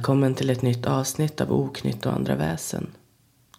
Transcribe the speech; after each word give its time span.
Välkommen 0.00 0.34
till 0.34 0.50
ett 0.50 0.62
nytt 0.62 0.86
avsnitt 0.86 1.40
av 1.40 1.52
Oknytt 1.52 2.06
och 2.06 2.12
andra 2.12 2.36
väsen. 2.36 2.86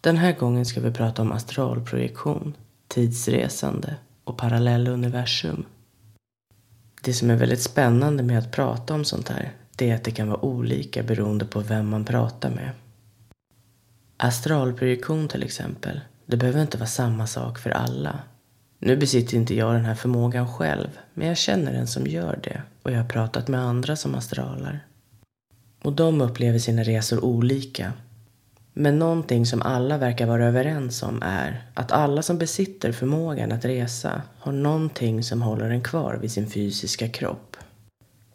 Den 0.02 0.18
här 0.18 0.34
gången 0.34 0.66
ska 0.66 0.82
vi 0.82 0.92
prata 0.92 1.22
om 1.22 1.32
astralprojektion, 1.32 2.54
tidsresande 2.88 3.96
och 4.24 4.38
parallelluniversum. 4.38 5.66
Det 7.02 7.14
som 7.14 7.30
är 7.30 7.36
väldigt 7.36 7.62
spännande 7.62 8.24
med 8.24 8.40
att 8.40 8.52
prata 8.52 8.94
om 8.94 9.06
sånt 9.06 9.30
här, 9.30 9.52
det 9.76 9.90
är 9.90 9.96
att 9.96 10.04
det 10.04 10.12
kan 10.12 10.28
vara 10.28 10.46
olika 10.46 11.04
beroende 11.04 11.46
på 11.46 11.60
vem 11.60 11.90
man 11.90 12.06
pratar 12.06 12.50
med. 12.50 12.72
Astralprojektion 14.18 15.28
till 15.28 15.44
exempel, 15.44 16.00
det 16.26 16.38
behöver 16.38 16.62
inte 16.62 16.78
vara 16.78 16.90
samma 16.90 17.28
sak 17.28 17.60
för 17.60 17.70
alla. 17.70 18.20
Nu 18.80 18.98
besitter 18.98 19.38
inte 19.38 19.56
jag 19.56 19.74
den 19.74 19.86
här 19.86 19.96
förmågan 19.96 20.54
själv, 20.54 20.90
men 21.14 21.28
jag 21.28 21.38
känner 21.38 21.74
en 21.74 21.88
som 21.88 22.08
gör 22.08 22.40
det 22.44 22.62
och 22.84 22.92
jag 22.92 22.98
har 22.98 23.10
pratat 23.10 23.48
med 23.48 23.60
andra 23.60 23.96
som 23.96 24.16
astralar. 24.16 24.86
Och 25.82 25.94
de 25.94 26.22
upplever 26.22 26.60
sina 26.60 26.84
resor 26.84 27.26
olika. 27.26 27.94
Men 28.74 29.00
någonting 29.00 29.46
som 29.46 29.62
alla 29.62 29.98
verkar 29.98 30.26
vara 30.26 30.48
överens 30.48 31.04
om 31.04 31.22
är 31.24 31.64
att 31.74 31.92
alla 31.92 32.22
som 32.22 32.38
besitter 32.38 32.92
förmågan 32.92 33.52
att 33.52 33.66
resa 33.66 34.22
har 34.40 34.52
någonting 34.52 35.24
som 35.24 35.42
håller 35.42 35.70
en 35.70 35.84
kvar 35.84 36.18
vid 36.22 36.32
sin 36.32 36.50
fysiska 36.50 37.10
kropp. 37.10 37.58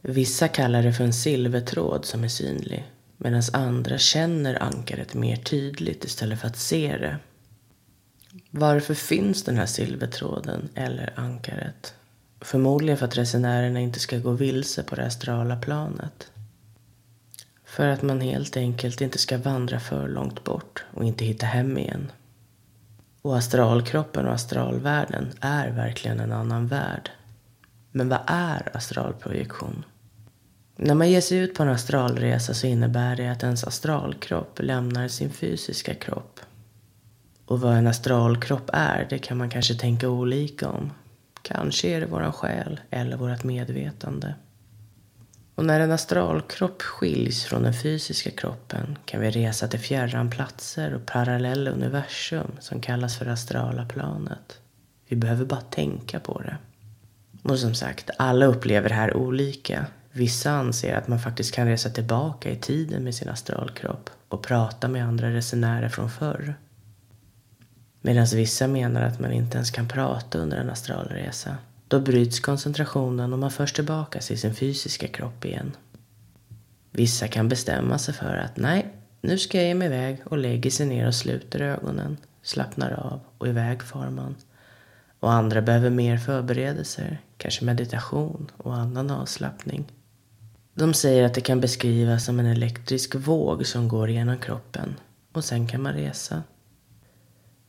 Vissa 0.02 0.48
kallar 0.48 0.82
det 0.82 0.92
för 0.92 1.04
en 1.04 1.12
silvertråd 1.12 2.04
som 2.04 2.24
är 2.24 2.28
synlig 2.28 2.84
medan 3.16 3.42
andra 3.52 3.98
känner 3.98 4.62
ankaret 4.62 5.14
mer 5.14 5.36
tydligt 5.36 6.04
istället 6.04 6.40
för 6.40 6.46
att 6.46 6.56
se 6.56 6.96
det. 6.96 7.16
Varför 8.50 8.94
finns 8.94 9.44
den 9.44 9.56
här 9.56 9.66
silvertråden 9.66 10.68
eller 10.74 11.12
ankaret? 11.16 11.94
Förmodligen 12.40 12.98
för 12.98 13.06
att 13.06 13.18
resenärerna 13.18 13.80
inte 13.80 14.00
ska 14.00 14.18
gå 14.18 14.30
vilse 14.30 14.82
på 14.82 14.94
det 14.94 15.06
astrala 15.06 15.56
planet. 15.56 16.30
För 17.76 17.86
att 17.86 18.02
man 18.02 18.20
helt 18.20 18.56
enkelt 18.56 19.00
inte 19.00 19.18
ska 19.18 19.38
vandra 19.38 19.80
för 19.80 20.08
långt 20.08 20.44
bort 20.44 20.84
och 20.94 21.04
inte 21.04 21.24
hitta 21.24 21.46
hem 21.46 21.78
igen. 21.78 22.12
Och 23.22 23.36
astralkroppen 23.36 24.26
och 24.26 24.32
astralvärlden 24.32 25.32
är 25.40 25.70
verkligen 25.70 26.20
en 26.20 26.32
annan 26.32 26.66
värld. 26.66 27.10
Men 27.92 28.08
vad 28.08 28.18
är 28.26 28.76
astralprojektion? 28.76 29.84
När 30.76 30.94
man 30.94 31.10
ger 31.10 31.20
sig 31.20 31.38
ut 31.38 31.54
på 31.54 31.62
en 31.62 31.68
astralresa 31.68 32.54
så 32.54 32.66
innebär 32.66 33.16
det 33.16 33.28
att 33.28 33.42
ens 33.42 33.64
astralkropp 33.64 34.60
lämnar 34.62 35.08
sin 35.08 35.30
fysiska 35.30 35.94
kropp. 35.94 36.40
Och 37.46 37.60
vad 37.60 37.76
en 37.76 37.86
astralkropp 37.86 38.70
är, 38.72 39.06
det 39.10 39.18
kan 39.18 39.36
man 39.36 39.50
kanske 39.50 39.74
tänka 39.74 40.08
olika 40.08 40.68
om. 40.68 40.92
Kanske 41.42 41.88
är 41.88 42.00
det 42.00 42.06
våran 42.06 42.32
själ 42.32 42.80
eller 42.90 43.16
vårt 43.16 43.44
medvetande. 43.44 44.34
Och 45.56 45.64
när 45.64 45.80
en 45.80 45.92
astralkropp 45.92 46.82
skiljs 46.82 47.44
från 47.44 47.62
den 47.62 47.74
fysiska 47.74 48.30
kroppen 48.30 48.98
kan 49.04 49.20
vi 49.20 49.30
resa 49.30 49.68
till 49.68 49.80
fjärran 49.80 50.30
platser 50.30 50.94
och 50.94 51.06
parallella 51.06 51.70
universum 51.70 52.50
som 52.60 52.80
kallas 52.80 53.18
för 53.18 53.26
astrala 53.26 53.84
planet. 53.84 54.60
Vi 55.08 55.16
behöver 55.16 55.44
bara 55.44 55.60
tänka 55.60 56.20
på 56.20 56.42
det. 56.42 56.56
Och 57.42 57.58
som 57.58 57.74
sagt, 57.74 58.10
alla 58.18 58.46
upplever 58.46 58.88
det 58.88 58.94
här 58.94 59.16
olika. 59.16 59.86
Vissa 60.12 60.50
anser 60.50 60.94
att 60.94 61.08
man 61.08 61.20
faktiskt 61.20 61.54
kan 61.54 61.66
resa 61.66 61.90
tillbaka 61.90 62.50
i 62.50 62.56
tiden 62.56 63.04
med 63.04 63.14
sin 63.14 63.28
astralkropp 63.28 64.10
och 64.28 64.42
prata 64.42 64.88
med 64.88 65.04
andra 65.04 65.30
resenärer 65.30 65.88
från 65.88 66.10
förr. 66.10 66.54
Medan 68.00 68.26
vissa 68.26 68.66
menar 68.66 69.02
att 69.02 69.20
man 69.20 69.32
inte 69.32 69.56
ens 69.56 69.70
kan 69.70 69.88
prata 69.88 70.38
under 70.38 70.56
en 70.56 70.70
astralresa 70.70 71.56
då 71.88 72.00
bryts 72.00 72.40
koncentrationen 72.40 73.32
och 73.32 73.38
man 73.38 73.50
förs 73.50 73.72
tillbaka 73.72 74.20
till 74.20 74.40
sin 74.40 74.54
fysiska 74.54 75.08
kropp 75.08 75.44
igen. 75.44 75.76
Vissa 76.90 77.28
kan 77.28 77.48
bestämma 77.48 77.98
sig 77.98 78.14
för 78.14 78.36
att 78.36 78.56
nej, 78.56 78.86
nu 79.20 79.38
ska 79.38 79.58
jag 79.58 79.66
ge 79.66 79.74
mig 79.74 79.86
iväg 79.86 80.22
och 80.24 80.38
lägger 80.38 80.70
sig 80.70 80.86
ner 80.86 81.06
och 81.06 81.14
sluter 81.14 81.60
ögonen, 81.60 82.16
slappnar 82.42 82.90
av 82.90 83.20
och 83.38 83.48
iväg 83.48 83.82
far 83.82 84.10
man. 84.10 84.34
Och 85.20 85.32
andra 85.32 85.62
behöver 85.62 85.90
mer 85.90 86.18
förberedelser, 86.18 87.20
kanske 87.36 87.64
meditation 87.64 88.50
och 88.56 88.74
annan 88.74 89.10
avslappning. 89.10 89.92
De 90.74 90.94
säger 90.94 91.24
att 91.24 91.34
det 91.34 91.40
kan 91.40 91.60
beskrivas 91.60 92.24
som 92.24 92.40
en 92.40 92.46
elektrisk 92.46 93.14
våg 93.14 93.66
som 93.66 93.88
går 93.88 94.10
genom 94.10 94.38
kroppen 94.38 94.96
och 95.32 95.44
sen 95.44 95.66
kan 95.66 95.82
man 95.82 95.92
resa. 95.92 96.42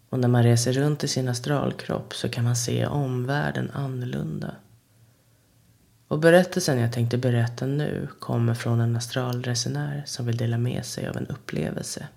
Och 0.09 0.19
när 0.19 0.27
man 0.27 0.43
reser 0.43 0.73
runt 0.73 1.03
i 1.03 1.07
sin 1.07 1.29
astralkropp 1.29 2.13
så 2.13 2.29
kan 2.29 2.43
man 2.43 2.55
se 2.55 2.85
omvärlden 2.85 3.71
annorlunda. 3.71 4.55
Och 6.07 6.19
berättelsen 6.19 6.79
jag 6.79 6.93
tänkte 6.93 7.17
berätta 7.17 7.65
nu 7.65 8.07
kommer 8.19 8.53
från 8.53 8.79
en 8.79 8.95
astralresenär 8.95 10.03
som 10.05 10.25
vill 10.25 10.37
dela 10.37 10.57
med 10.57 10.85
sig 10.85 11.07
av 11.07 11.17
en 11.17 11.27
upplevelse. 11.27 12.07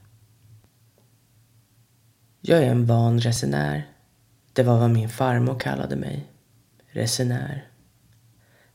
Jag 2.40 2.58
är 2.58 2.70
en 2.70 2.86
van 2.86 3.20
resenär. 3.20 3.88
Det 4.52 4.62
var 4.62 4.78
vad 4.78 4.90
min 4.90 5.08
farmor 5.08 5.58
kallade 5.58 5.96
mig. 5.96 6.30
Resenär. 6.90 7.68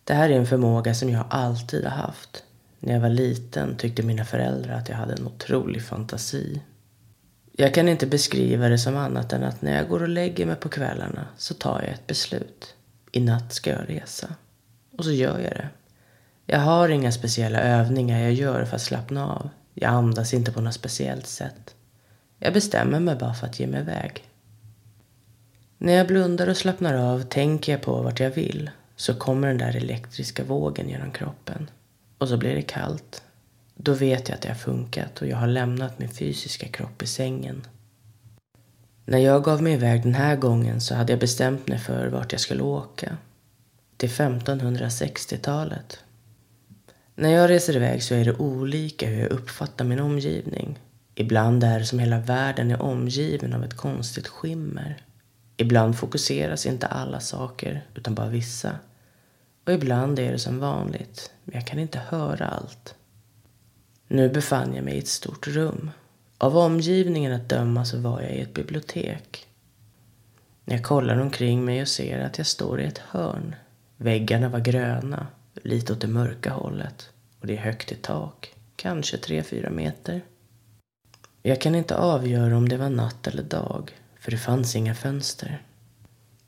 Det 0.03 0.13
här 0.13 0.29
är 0.29 0.39
en 0.39 0.45
förmåga 0.45 0.93
som 0.93 1.09
jag 1.09 1.25
alltid 1.29 1.83
har 1.83 1.97
haft. 1.97 2.43
När 2.79 2.93
jag 2.93 3.01
var 3.01 3.09
liten 3.09 3.77
tyckte 3.77 4.03
mina 4.03 4.25
föräldrar 4.25 4.73
att 4.73 4.89
jag 4.89 4.95
hade 4.95 5.13
en 5.13 5.27
otrolig 5.27 5.83
fantasi 5.83 6.61
jag 7.57 7.73
kan 7.73 7.89
inte 7.89 8.07
beskriva 8.07 8.69
det 8.69 8.77
som 8.77 8.97
annat 8.97 9.33
än 9.33 9.43
att 9.43 9.61
när 9.61 9.75
jag 9.75 9.89
går 9.89 10.01
och 10.01 10.09
lägger 10.09 10.45
mig 10.45 10.55
på 10.55 10.69
kvällarna 10.69 11.27
så 11.37 11.53
tar 11.53 11.81
jag 11.81 11.93
ett 11.93 12.07
beslut. 12.07 12.75
I 13.11 13.19
natt 13.19 13.53
ska 13.53 13.69
jag 13.69 13.89
resa. 13.89 14.35
Och 14.97 15.05
så 15.05 15.11
gör 15.11 15.39
jag 15.39 15.51
det. 15.51 15.69
Jag 16.45 16.59
har 16.59 16.89
inga 16.89 17.11
speciella 17.11 17.59
övningar 17.59 18.19
jag 18.19 18.33
gör 18.33 18.65
för 18.65 18.75
att 18.75 18.81
slappna 18.81 19.27
av. 19.27 19.49
Jag 19.73 19.89
andas 19.89 20.33
inte 20.33 20.51
på 20.51 20.61
något 20.61 20.73
speciellt 20.73 21.27
sätt. 21.27 21.75
Jag 22.39 22.53
bestämmer 22.53 22.99
mig 22.99 23.15
bara 23.15 23.33
för 23.33 23.47
att 23.47 23.59
ge 23.59 23.67
mig 23.67 23.79
iväg. 23.79 24.23
När 25.77 25.93
jag 25.93 26.07
blundar 26.07 26.47
och 26.47 26.57
slappnar 26.57 26.93
av 26.93 27.21
tänker 27.21 27.71
jag 27.71 27.81
på 27.81 28.01
vart 28.01 28.19
jag 28.19 28.31
vill 28.31 28.69
så 28.95 29.15
kommer 29.15 29.47
den 29.47 29.57
där 29.57 29.75
elektriska 29.75 30.43
vågen 30.43 30.89
genom 30.89 31.11
kroppen. 31.11 31.69
Och 32.17 32.29
så 32.29 32.37
blir 32.37 32.55
det 32.55 32.61
kallt 32.61 33.23
då 33.75 33.93
vet 33.93 34.29
jag 34.29 34.35
att 34.35 34.41
det 34.41 34.47
har 34.47 34.55
funkat 34.55 35.21
och 35.21 35.27
jag 35.27 35.37
har 35.37 35.47
lämnat 35.47 35.99
min 35.99 36.09
fysiska 36.09 36.67
kropp 36.67 37.03
i 37.03 37.07
sängen. 37.07 37.67
När 39.05 39.17
jag 39.17 39.43
gav 39.43 39.63
mig 39.63 39.73
iväg 39.73 40.03
den 40.03 40.15
här 40.15 40.35
gången 40.35 40.81
så 40.81 40.95
hade 40.95 41.13
jag 41.13 41.19
bestämt 41.19 41.67
mig 41.67 41.79
för 41.79 42.07
vart 42.07 42.31
jag 42.31 42.41
skulle 42.41 42.63
åka. 42.63 43.17
Till 43.97 44.09
1560-talet. 44.09 45.99
När 47.15 47.29
jag 47.29 47.49
reser 47.49 47.75
iväg 47.75 48.03
så 48.03 48.15
är 48.15 48.25
det 48.25 48.35
olika 48.35 49.07
hur 49.07 49.21
jag 49.21 49.31
uppfattar 49.31 49.85
min 49.85 49.99
omgivning. 49.99 50.79
Ibland 51.15 51.63
är 51.63 51.79
det 51.79 51.85
som 51.85 51.99
hela 51.99 52.19
världen 52.19 52.71
är 52.71 52.81
omgiven 52.81 53.53
av 53.53 53.63
ett 53.63 53.77
konstigt 53.77 54.27
skimmer. 54.27 55.01
Ibland 55.57 55.97
fokuseras 55.97 56.65
inte 56.65 56.87
alla 56.87 57.19
saker, 57.19 57.85
utan 57.95 58.15
bara 58.15 58.29
vissa. 58.29 58.79
Och 59.65 59.73
ibland 59.73 60.19
är 60.19 60.31
det 60.31 60.39
som 60.39 60.59
vanligt, 60.59 61.31
men 61.43 61.55
jag 61.55 61.67
kan 61.67 61.79
inte 61.79 61.99
höra 61.99 62.47
allt. 62.47 62.95
Nu 64.07 64.29
befann 64.29 64.75
jag 64.75 64.85
mig 64.85 64.95
i 64.95 64.99
ett 64.99 65.07
stort 65.07 65.47
rum. 65.47 65.91
Av 66.37 66.57
omgivningen 66.57 67.33
att 67.33 67.49
döma 67.49 67.85
så 67.85 67.99
var 67.99 68.21
jag 68.21 68.31
i 68.31 68.41
ett 68.41 68.53
bibliotek. 68.53 69.47
Jag 70.65 70.83
kollar 70.83 71.17
omkring 71.17 71.65
mig 71.65 71.81
och 71.81 71.87
ser 71.87 72.19
att 72.19 72.37
jag 72.37 72.47
står 72.47 72.81
i 72.81 72.85
ett 72.85 72.97
hörn. 72.97 73.55
Väggarna 73.97 74.49
var 74.49 74.59
gröna, 74.59 75.27
lite 75.53 75.93
åt 75.93 76.01
det 76.01 76.07
mörka 76.07 76.51
hållet. 76.51 77.09
Och 77.39 77.47
det 77.47 77.57
är 77.57 77.61
högt 77.61 77.91
i 77.91 77.95
tak, 77.95 78.53
kanske 78.75 79.17
3-4 79.17 79.69
meter. 79.69 80.21
Jag 81.41 81.61
kan 81.61 81.75
inte 81.75 81.97
avgöra 81.97 82.57
om 82.57 82.69
det 82.69 82.77
var 82.77 82.89
natt 82.89 83.27
eller 83.27 83.43
dag, 83.43 83.91
för 84.19 84.31
det 84.31 84.37
fanns 84.37 84.75
inga 84.75 84.95
fönster. 84.95 85.61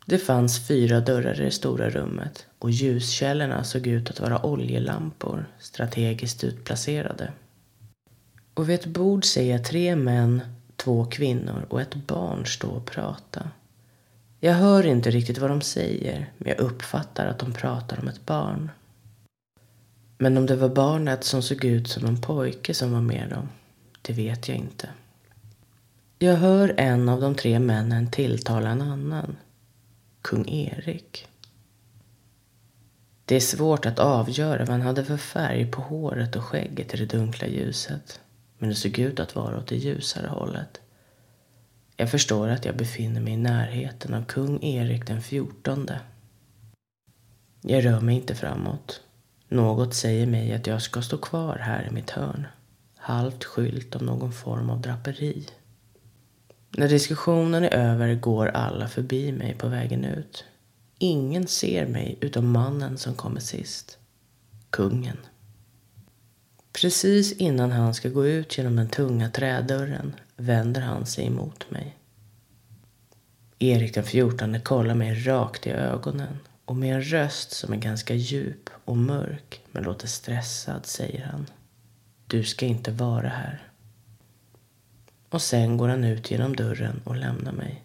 Det 0.05 0.17
fanns 0.17 0.67
fyra 0.67 0.99
dörrar 0.99 1.41
i 1.41 1.43
det 1.43 1.51
stora 1.51 1.89
rummet 1.89 2.45
och 2.59 2.71
ljuskällorna 2.71 3.63
såg 3.63 3.87
ut 3.87 4.09
att 4.09 4.19
vara 4.19 4.45
oljelampor 4.45 5.45
strategiskt 5.59 6.43
utplacerade. 6.43 7.31
Och 8.57 8.69
vid 8.69 8.75
ett 8.75 8.85
bord 8.85 9.25
ser 9.25 9.51
jag 9.51 9.63
tre 9.63 9.95
män, 9.95 10.41
två 10.75 11.05
kvinnor 11.05 11.65
och 11.69 11.81
ett 11.81 11.95
barn 11.95 12.45
stå 12.45 12.69
och 12.69 12.85
prata. 12.85 13.49
Jag 14.39 14.53
hör 14.53 14.85
inte 14.85 15.11
riktigt 15.11 15.37
vad 15.37 15.49
de 15.49 15.61
säger, 15.61 16.31
men 16.37 16.49
jag 16.49 16.59
uppfattar 16.59 17.25
att 17.25 17.39
de 17.39 17.53
pratar 17.53 17.99
om 17.99 18.07
ett 18.07 18.25
barn. 18.25 18.71
Men 20.17 20.37
om 20.37 20.45
det 20.45 20.55
var 20.55 20.69
barnet 20.69 21.23
som 21.23 21.41
såg 21.41 21.65
ut 21.65 21.87
som 21.87 22.05
en 22.05 22.21
pojke 22.21 22.73
som 22.73 22.91
var 22.91 23.01
med 23.01 23.29
dem, 23.29 23.49
det 24.01 24.13
vet 24.13 24.47
jag 24.47 24.57
inte. 24.57 24.89
Jag 26.19 26.35
hör 26.35 26.73
en 26.77 27.09
av 27.09 27.21
de 27.21 27.35
tre 27.35 27.59
männen 27.59 28.11
tilltala 28.11 28.69
en 28.69 28.81
annan. 28.81 29.37
Kung 30.21 30.49
Erik. 30.49 31.27
Det 33.25 33.35
är 33.35 33.39
svårt 33.39 33.85
att 33.85 33.99
avgöra 33.99 34.59
vad 34.59 34.69
han 34.69 34.81
hade 34.81 35.05
för 35.05 35.17
färg 35.17 35.71
på 35.71 35.81
håret 35.81 36.35
och 36.35 36.43
skägget 36.43 36.93
i 36.93 36.97
det 36.97 37.05
dunkla 37.05 37.47
ljuset 37.47 38.19
men 38.57 38.69
det 38.69 38.75
såg 38.75 38.99
ut 38.99 39.19
att 39.19 39.35
vara 39.35 39.57
åt 39.57 39.67
det 39.67 39.75
ljusare 39.75 40.27
hållet. 40.27 40.81
Jag 41.97 42.11
förstår 42.11 42.47
att 42.47 42.65
jag 42.65 42.77
befinner 42.77 43.21
mig 43.21 43.33
i 43.33 43.37
närheten 43.37 44.13
av 44.13 44.25
kung 44.25 44.63
Erik 44.63 45.07
den 45.07 45.21
fjortonde. 45.21 45.99
Jag 47.61 47.85
rör 47.85 48.01
mig 48.01 48.15
inte 48.15 48.35
framåt. 48.35 49.01
Något 49.49 49.93
säger 49.93 50.27
mig 50.27 50.53
att 50.53 50.67
jag 50.67 50.81
ska 50.81 51.01
stå 51.01 51.17
kvar 51.17 51.55
här 51.55 51.87
i 51.87 51.91
mitt 51.91 52.09
hörn. 52.09 52.47
halvt 52.95 53.43
skylt 53.43 53.95
av 53.95 54.03
någon 54.03 54.33
form 54.33 54.69
av 54.69 54.81
draperi. 54.81 55.47
När 56.77 56.89
diskussionen 56.89 57.63
är 57.63 57.69
över 57.69 58.15
går 58.15 58.47
alla 58.47 58.87
förbi 58.87 59.31
mig 59.31 59.53
på 59.53 59.67
vägen 59.67 60.05
ut. 60.05 60.45
Ingen 60.97 61.47
ser 61.47 61.87
mig 61.87 62.17
utom 62.21 62.51
mannen 62.51 62.97
som 62.97 63.15
kommer 63.15 63.39
sist. 63.39 63.97
Kungen. 64.69 65.17
Precis 66.81 67.33
innan 67.33 67.71
han 67.71 67.93
ska 67.93 68.09
gå 68.09 68.27
ut 68.27 68.57
genom 68.57 68.75
den 68.75 68.89
tunga 68.89 69.29
trädörren 69.29 70.15
vänder 70.35 70.81
han 70.81 71.05
sig 71.05 71.25
emot 71.25 71.71
mig. 71.71 71.97
Erik 73.59 73.93
den 73.93 74.03
fjortonde 74.03 74.59
kollar 74.59 74.95
mig 74.95 75.23
rakt 75.23 75.67
i 75.67 75.69
ögonen 75.69 76.39
och 76.65 76.75
med 76.75 76.95
en 76.95 77.03
röst 77.03 77.51
som 77.51 77.73
är 77.73 77.77
ganska 77.77 78.13
djup 78.13 78.69
och 78.85 78.97
mörk 78.97 79.61
men 79.71 79.83
låter 79.83 80.07
stressad 80.07 80.85
säger 80.85 81.25
han. 81.25 81.45
Du 82.27 82.43
ska 82.43 82.65
inte 82.65 82.91
vara 82.91 83.29
här. 83.29 83.71
Och 85.29 85.41
sen 85.41 85.77
går 85.77 85.87
han 85.87 86.03
ut 86.03 86.31
genom 86.31 86.55
dörren 86.55 87.01
och 87.03 87.15
lämnar 87.15 87.51
mig. 87.51 87.83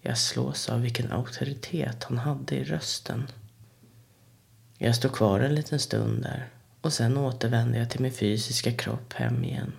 Jag 0.00 0.18
slås 0.18 0.68
av 0.68 0.80
vilken 0.80 1.12
auktoritet 1.12 2.04
han 2.04 2.18
hade 2.18 2.54
i 2.54 2.64
rösten. 2.64 3.26
Jag 4.78 4.96
står 4.96 5.08
kvar 5.08 5.40
en 5.40 5.54
liten 5.54 5.78
stund 5.78 6.22
där 6.22 6.48
och 6.84 6.92
sen 6.92 7.16
återvänder 7.16 7.78
jag 7.78 7.90
till 7.90 8.00
min 8.00 8.12
fysiska 8.12 8.72
kropp 8.72 9.12
hem 9.12 9.44
igen. 9.44 9.72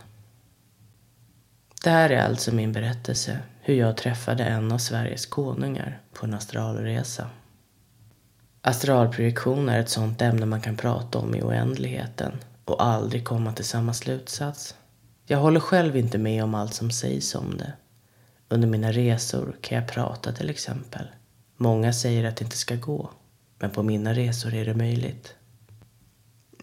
Det 1.84 1.90
här 1.90 2.10
är 2.10 2.22
alltså 2.22 2.56
min 2.56 2.72
berättelse 2.72 3.40
hur 3.62 3.76
jag 3.76 3.98
träffade 3.98 4.44
en 4.44 4.72
av 4.72 4.78
Sveriges 4.78 5.26
konungar 5.26 6.02
på 6.14 6.26
en 6.26 6.34
astralresa. 6.34 7.30
Astralprojektion 8.62 9.70
är 9.70 9.80
ett 9.80 9.90
sånt 9.90 10.22
ämne 10.22 10.46
man 10.46 10.62
kan 10.62 10.78
prata 10.78 11.20
om 11.20 11.36
i 11.36 11.42
oändligheten 11.42 12.32
och 12.66 12.84
aldrig 12.84 13.26
komma 13.26 13.54
till 13.54 13.66
samma 13.66 13.94
slutsats. 13.94 14.76
Jag 15.26 15.38
håller 15.38 15.60
själv 15.60 15.98
inte 15.98 16.18
med 16.18 16.44
om 16.44 16.56
allt 16.56 16.74
som 16.74 16.92
sägs 16.92 17.36
om 17.36 17.58
det. 17.58 17.74
Under 18.50 18.68
mina 18.68 18.92
resor 18.92 19.56
kan 19.62 19.78
jag 19.78 19.88
prata 19.88 20.32
till 20.32 20.50
exempel. 20.50 21.08
Många 21.58 21.94
säger 21.94 22.24
att 22.24 22.38
det 22.38 22.44
inte 22.46 22.58
ska 22.58 22.76
gå, 22.76 23.10
men 23.60 23.70
på 23.70 23.84
mina 23.84 24.14
resor 24.14 24.54
är 24.54 24.66
det 24.66 24.74
möjligt. 24.74 25.35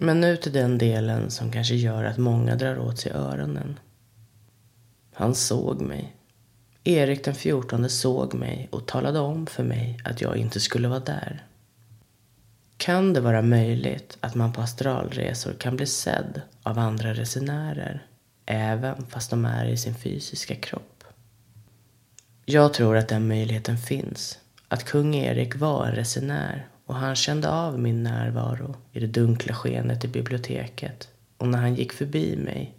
Men 0.02 0.20
nu 0.20 0.36
till 0.36 0.52
den 0.52 0.78
delen 0.78 1.30
som 1.30 1.52
kanske 1.52 1.74
gör 1.74 2.04
att 2.04 2.18
många 2.18 2.56
drar 2.56 2.78
åt 2.78 2.98
sig 2.98 3.12
öronen. 3.12 3.78
Han 5.14 5.34
såg 5.34 5.80
mig. 5.80 6.16
Erik 6.84 7.24
den 7.24 7.34
fjortonde 7.34 7.88
såg 7.88 8.34
mig 8.34 8.68
och 8.72 8.86
talade 8.86 9.18
om 9.18 9.46
för 9.46 9.64
mig 9.64 10.00
att 10.04 10.20
jag 10.20 10.36
inte 10.36 10.60
skulle 10.60 10.88
vara 10.88 11.00
där. 11.00 11.46
Kan 12.76 13.12
det 13.12 13.20
vara 13.20 13.42
möjligt 13.42 14.16
att 14.20 14.34
man 14.34 14.52
på 14.52 14.60
astralresor 14.60 15.52
kan 15.52 15.76
bli 15.76 15.86
sedd 15.86 16.40
av 16.62 16.78
andra 16.78 17.14
resenärer 17.14 18.06
även 18.46 19.06
fast 19.06 19.30
de 19.30 19.44
är 19.44 19.66
i 19.66 19.76
sin 19.76 19.94
fysiska 19.94 20.54
kropp? 20.54 21.04
Jag 22.44 22.74
tror 22.74 22.96
att 22.96 23.08
den 23.08 23.28
möjligheten 23.28 23.78
finns. 23.78 24.38
Att 24.68 24.84
kung 24.84 25.14
Erik 25.14 25.56
var 25.56 25.86
en 25.86 25.94
resenär 25.94 26.68
och 26.92 26.98
han 26.98 27.16
kände 27.16 27.48
av 27.50 27.78
min 27.78 28.02
närvaro 28.02 28.76
i 28.92 29.00
det 29.00 29.06
dunkla 29.06 29.54
skenet 29.54 30.04
i 30.04 30.08
biblioteket. 30.08 31.08
Och 31.36 31.48
när 31.48 31.58
han 31.58 31.74
gick 31.74 31.92
förbi 31.92 32.36
mig 32.36 32.74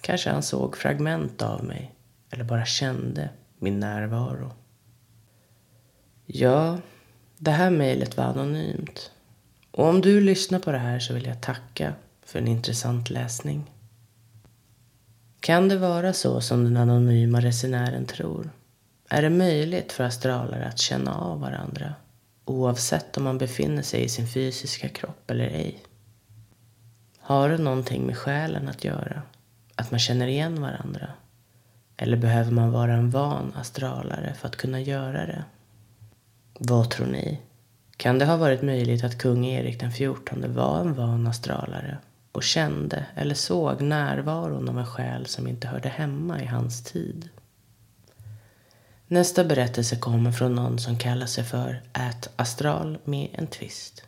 kanske 0.00 0.30
han 0.30 0.42
såg 0.42 0.76
fragment 0.76 1.42
av 1.42 1.64
mig 1.64 1.94
eller 2.30 2.44
bara 2.44 2.64
kände 2.64 3.30
min 3.58 3.80
närvaro. 3.80 4.52
Ja, 6.26 6.78
det 7.38 7.50
här 7.50 7.70
mejlet 7.70 8.16
var 8.16 8.24
anonymt. 8.24 9.10
Och 9.70 9.88
om 9.88 10.00
du 10.00 10.20
lyssnar 10.20 10.58
på 10.58 10.72
det 10.72 10.78
här 10.78 10.98
så 10.98 11.14
vill 11.14 11.26
jag 11.26 11.40
tacka 11.40 11.92
för 12.22 12.38
en 12.38 12.48
intressant 12.48 13.10
läsning. 13.10 13.70
Kan 15.40 15.68
det 15.68 15.76
vara 15.76 16.12
så 16.12 16.40
som 16.40 16.64
den 16.64 16.76
anonyma 16.76 17.40
resenären 17.40 18.06
tror? 18.06 18.50
Är 19.08 19.22
det 19.22 19.30
möjligt 19.30 19.92
för 19.92 20.04
astralare 20.04 20.66
att 20.66 20.78
känna 20.78 21.14
av 21.14 21.40
varandra 21.40 21.94
oavsett 22.50 23.16
om 23.16 23.24
man 23.24 23.38
befinner 23.38 23.82
sig 23.82 24.04
i 24.04 24.08
sin 24.08 24.26
fysiska 24.26 24.88
kropp 24.88 25.30
eller 25.30 25.44
ej? 25.44 25.82
Har 27.18 27.48
det 27.48 27.58
någonting 27.58 28.06
med 28.06 28.16
själen 28.16 28.68
att 28.68 28.84
göra? 28.84 29.22
Att 29.74 29.90
man 29.90 30.00
känner 30.00 30.26
igen 30.26 30.62
varandra? 30.62 31.08
Eller 31.96 32.16
behöver 32.16 32.52
man 32.52 32.72
vara 32.72 32.92
en 32.92 33.10
van 33.10 33.52
astralare 33.56 34.34
för 34.34 34.48
att 34.48 34.56
kunna 34.56 34.80
göra 34.80 35.26
det? 35.26 35.44
Vad 36.58 36.90
tror 36.90 37.06
ni? 37.06 37.40
Kan 37.96 38.18
det 38.18 38.24
ha 38.24 38.36
varit 38.36 38.62
möjligt 38.62 39.04
att 39.04 39.18
kung 39.18 39.46
Erik 39.46 39.80
den 39.80 39.92
XIV 39.92 40.54
var 40.54 40.80
en 40.80 40.94
van 40.94 41.26
astralare 41.26 41.98
och 42.32 42.42
kände 42.42 43.06
eller 43.14 43.34
såg 43.34 43.82
närvaron 43.82 44.68
av 44.68 44.78
en 44.78 44.86
själ 44.86 45.26
som 45.26 45.48
inte 45.48 45.68
hörde 45.68 45.88
hemma 45.88 46.42
i 46.42 46.46
hans 46.46 46.84
tid? 46.84 47.28
Nästa 49.10 49.44
berättelse 49.44 49.96
kommer 49.96 50.32
från 50.32 50.54
någon 50.54 50.78
som 50.78 50.98
kallar 50.98 51.26
sig 51.26 51.44
för 51.44 51.82
Ät 51.92 52.30
Astral 52.36 52.98
med 53.04 53.28
en 53.32 53.46
twist. 53.46 54.02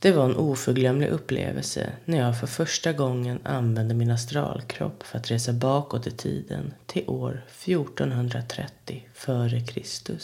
Det 0.00 0.12
var 0.12 0.24
en 0.24 0.36
oförglömlig 0.36 1.08
upplevelse 1.08 1.92
när 2.04 2.18
jag 2.18 2.40
för 2.40 2.46
första 2.46 2.92
gången 2.92 3.38
använde 3.44 3.94
min 3.94 4.10
astralkropp 4.10 5.02
för 5.02 5.18
att 5.18 5.30
resa 5.30 5.52
bakåt 5.52 6.06
i 6.06 6.10
tiden 6.10 6.74
till 6.86 7.04
år 7.06 7.44
1430 7.64 9.08
f.Kr. 9.14 10.14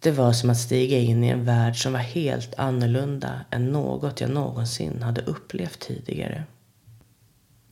Det 0.00 0.10
var 0.10 0.32
som 0.32 0.50
att 0.50 0.60
stiga 0.60 0.98
in 0.98 1.24
i 1.24 1.28
en 1.28 1.44
värld 1.44 1.82
som 1.82 1.92
var 1.92 2.00
helt 2.00 2.54
annorlunda 2.54 3.44
än 3.50 3.72
något 3.72 4.20
jag 4.20 4.30
någonsin 4.30 5.02
hade 5.02 5.20
upplevt 5.20 5.78
tidigare. 5.78 6.44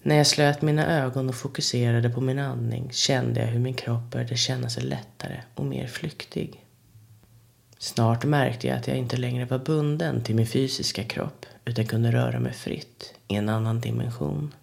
När 0.02 0.16
jag 0.16 0.26
slöt 0.26 0.62
mina 0.62 0.86
ögon 0.86 1.28
och 1.28 1.34
fokuserade 1.34 2.10
på 2.10 2.20
min 2.20 2.38
andning 2.38 2.88
kände 2.92 3.40
jag 3.40 3.46
hur 3.46 3.60
min 3.60 3.74
kropp 3.74 4.10
började 4.10 4.36
känna 4.36 4.68
sig 4.68 4.82
lättare 4.82 5.40
och 5.54 5.64
mer 5.64 5.86
flyktig. 5.86 6.64
Snart 7.78 8.24
märkte 8.24 8.66
jag 8.66 8.76
att 8.76 8.88
jag 8.88 8.96
inte 8.96 9.16
längre 9.16 9.44
var 9.44 9.58
bunden 9.58 10.22
till 10.22 10.34
min 10.34 10.46
fysiska 10.46 11.04
kropp 11.04 11.46
utan 11.64 11.86
kunde 11.86 12.12
röra 12.12 12.40
mig 12.40 12.52
fritt 12.52 13.14
i 13.28 13.34
en 13.34 13.48
annan 13.48 13.80
dimension. 13.80 14.54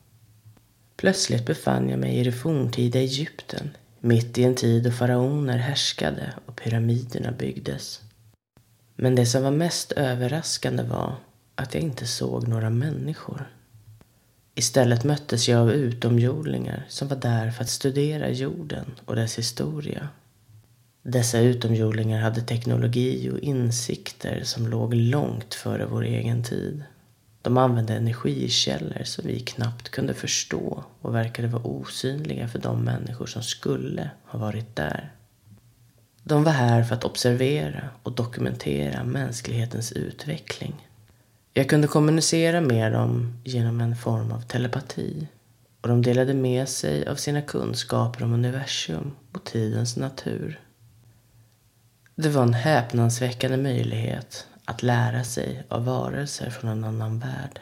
Plötsligt 0.95 1.45
befann 1.45 1.89
jag 1.89 1.99
mig 1.99 2.17
i 2.17 2.23
det 2.23 2.31
forntida 2.31 2.99
Egypten 2.99 3.69
mitt 3.99 4.37
i 4.37 4.43
en 4.43 4.55
tid 4.55 4.83
då 4.83 4.91
faraoner 4.91 5.57
härskade 5.57 6.33
och 6.45 6.55
pyramiderna 6.55 7.31
byggdes. 7.31 8.01
Men 8.95 9.15
det 9.15 9.25
som 9.25 9.43
var 9.43 9.51
mest 9.51 9.91
överraskande 9.91 10.83
var 10.83 11.15
att 11.55 11.73
jag 11.73 11.83
inte 11.83 12.07
såg 12.07 12.47
några 12.47 12.69
människor. 12.69 13.56
Istället 14.57 15.03
möttes 15.03 15.49
jag 15.49 15.59
av 15.61 15.71
utomjordingar 15.71 16.85
som 16.89 17.07
var 17.07 17.17
där 17.17 17.51
för 17.51 17.63
att 17.63 17.69
studera 17.69 18.29
jorden 18.29 18.85
och 19.05 19.15
dess 19.15 19.37
historia. 19.37 20.09
Dessa 21.03 21.39
utomjordingar 21.39 22.21
hade 22.21 22.41
teknologi 22.41 23.29
och 23.29 23.39
insikter 23.39 24.43
som 24.43 24.67
låg 24.67 24.93
långt 24.93 25.53
före 25.53 25.85
vår 25.85 26.03
egen 26.03 26.43
tid. 26.43 26.83
De 27.41 27.57
använde 27.57 27.93
energikällor 27.93 29.03
som 29.03 29.27
vi 29.27 29.39
knappt 29.39 29.89
kunde 29.89 30.13
förstå 30.13 30.83
och 31.01 31.15
verkade 31.15 31.47
vara 31.47 31.63
osynliga 31.63 32.47
för 32.47 32.59
de 32.59 32.83
människor 32.83 33.25
som 33.25 33.43
skulle 33.43 34.09
ha 34.23 34.39
varit 34.39 34.75
där. 34.75 35.11
De 36.23 36.43
var 36.43 36.51
här 36.51 36.83
för 36.83 36.95
att 36.95 37.03
observera 37.03 37.89
och 38.03 38.11
dokumentera 38.11 39.03
mänsklighetens 39.03 39.91
utveckling. 39.91 40.86
Jag 41.57 41.69
kunde 41.69 41.87
kommunicera 41.87 42.61
med 42.61 42.91
dem 42.91 43.33
genom 43.43 43.81
en 43.81 43.95
form 43.95 44.31
av 44.31 44.41
telepati 44.41 45.27
och 45.81 45.89
de 45.89 46.01
delade 46.01 46.33
med 46.33 46.69
sig 46.69 47.07
av 47.07 47.15
sina 47.15 47.41
kunskaper 47.41 48.23
om 48.23 48.33
universum 48.33 49.11
och 49.33 49.43
tidens 49.43 49.97
natur. 49.97 50.59
Det 52.15 52.29
var 52.29 52.43
en 52.43 52.53
häpnadsväckande 52.53 53.57
möjlighet 53.57 54.47
att 54.65 54.83
lära 54.83 55.23
sig 55.23 55.63
av 55.69 55.85
varelser 55.85 56.49
från 56.49 56.69
en 56.69 56.83
annan 56.83 57.19
värld. 57.19 57.59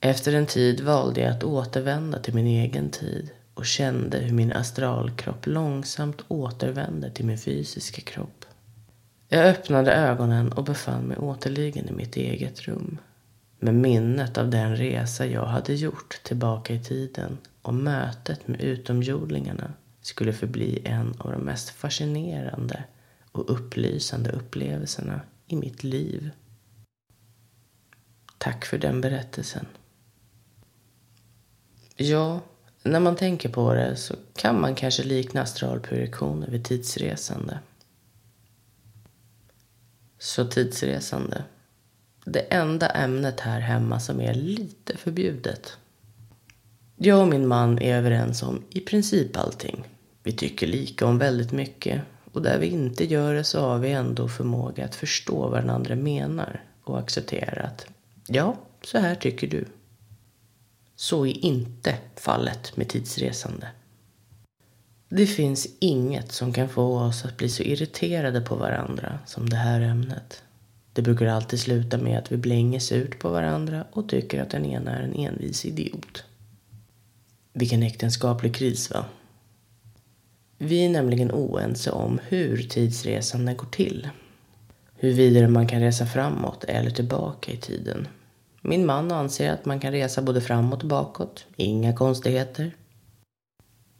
Efter 0.00 0.32
en 0.34 0.46
tid 0.46 0.80
valde 0.80 1.20
jag 1.20 1.30
att 1.30 1.44
återvända 1.44 2.18
till 2.18 2.34
min 2.34 2.46
egen 2.46 2.90
tid 2.90 3.30
och 3.54 3.66
kände 3.66 4.18
hur 4.18 4.34
min 4.34 4.52
astralkropp 4.52 5.46
långsamt 5.46 6.22
återvände 6.28 7.10
till 7.10 7.26
min 7.26 7.38
fysiska 7.38 8.02
kropp. 8.02 8.44
Jag 9.32 9.46
öppnade 9.46 9.92
ögonen 9.92 10.52
och 10.52 10.64
befann 10.64 11.02
mig 11.02 11.16
återligen 11.16 11.88
i 11.88 11.92
mitt 11.92 12.16
eget 12.16 12.60
rum. 12.60 12.98
Med 13.58 13.74
minnet 13.74 14.38
av 14.38 14.50
den 14.50 14.76
resa 14.76 15.26
jag 15.26 15.46
hade 15.46 15.74
gjort 15.74 16.20
tillbaka 16.22 16.74
i 16.74 16.84
tiden 16.84 17.38
och 17.62 17.74
mötet 17.74 18.48
med 18.48 18.60
utomjordingarna 18.60 19.72
skulle 20.00 20.32
förbli 20.32 20.82
en 20.84 21.14
av 21.18 21.32
de 21.32 21.40
mest 21.40 21.70
fascinerande 21.70 22.84
och 23.32 23.50
upplysande 23.50 24.30
upplevelserna 24.30 25.20
i 25.46 25.56
mitt 25.56 25.84
liv. 25.84 26.30
Tack 28.38 28.64
för 28.64 28.78
den 28.78 29.00
berättelsen. 29.00 29.66
Ja, 31.96 32.40
när 32.82 33.00
man 33.00 33.16
tänker 33.16 33.48
på 33.48 33.74
det 33.74 33.96
så 33.96 34.14
kan 34.36 34.60
man 34.60 34.74
kanske 34.74 35.02
likna 35.02 35.42
astralprojektioner 35.42 36.48
vid 36.50 36.64
tidsresande. 36.64 37.58
Så 40.22 40.44
tidsresande. 40.44 41.44
det 42.24 42.40
enda 42.40 42.88
ämnet 42.88 43.40
här 43.40 43.60
hemma 43.60 44.00
som 44.00 44.20
är 44.20 44.34
lite 44.34 44.96
förbjudet. 44.96 45.76
Jag 46.96 47.20
och 47.20 47.28
min 47.28 47.48
man 47.48 47.78
är 47.78 47.96
överens 47.96 48.42
om 48.42 48.64
i 48.70 48.80
princip 48.80 49.36
allting. 49.36 49.84
Vi 50.22 50.32
tycker 50.32 50.66
lika 50.66 51.06
om 51.06 51.18
väldigt 51.18 51.52
mycket 51.52 52.02
och 52.32 52.42
där 52.42 52.58
vi 52.58 52.66
inte 52.66 53.04
gör 53.04 53.34
det 53.34 53.44
så 53.44 53.60
har 53.60 53.78
vi 53.78 53.92
ändå 53.92 54.28
förmåga 54.28 54.84
att 54.84 54.94
förstå 54.94 55.48
vad 55.48 55.60
den 55.60 55.70
andra 55.70 55.96
menar 55.96 56.64
och 56.84 56.98
acceptera 56.98 57.62
att 57.62 57.86
ja, 58.26 58.56
så 58.84 58.98
här 58.98 59.14
tycker 59.14 59.46
du. 59.46 59.64
Så 60.96 61.26
är 61.26 61.44
inte 61.44 61.98
fallet 62.16 62.76
med 62.76 62.88
tidsresande. 62.88 63.68
Det 65.12 65.26
finns 65.26 65.68
inget 65.78 66.32
som 66.32 66.52
kan 66.52 66.68
få 66.68 66.98
oss 66.98 67.24
att 67.24 67.36
bli 67.36 67.48
så 67.48 67.62
irriterade 67.62 68.40
på 68.40 68.54
varandra 68.54 69.18
som 69.26 69.48
det 69.48 69.56
här 69.56 69.80
ämnet. 69.80 70.42
Det 70.92 71.02
brukar 71.02 71.26
alltid 71.26 71.60
sluta 71.60 71.98
med 71.98 72.18
att 72.18 72.32
vi 72.32 72.36
blänger 72.36 72.80
surt 72.80 73.18
på 73.18 73.28
varandra 73.28 73.84
och 73.92 74.08
tycker 74.08 74.42
att 74.42 74.50
den 74.50 74.64
ena 74.64 74.90
är 74.90 75.02
en 75.02 75.14
envis 75.14 75.64
idiot. 75.64 76.24
Vilken 77.52 77.82
äktenskaplig 77.82 78.54
kris 78.54 78.90
va? 78.90 79.04
Vi 80.58 80.84
är 80.84 80.90
nämligen 80.90 81.32
oense 81.32 81.90
om 81.90 82.20
hur 82.28 82.62
tidsresande 82.62 83.54
går 83.54 83.66
till. 83.66 84.08
Huruvida 84.94 85.48
man 85.48 85.68
kan 85.68 85.80
resa 85.80 86.06
framåt 86.06 86.64
eller 86.64 86.90
tillbaka 86.90 87.52
i 87.52 87.56
tiden. 87.56 88.08
Min 88.62 88.86
man 88.86 89.12
anser 89.12 89.52
att 89.52 89.64
man 89.64 89.80
kan 89.80 89.92
resa 89.92 90.22
både 90.22 90.40
framåt 90.40 90.82
och 90.82 90.88
bakåt, 90.88 91.46
inga 91.56 91.96
konstigheter. 91.96 92.72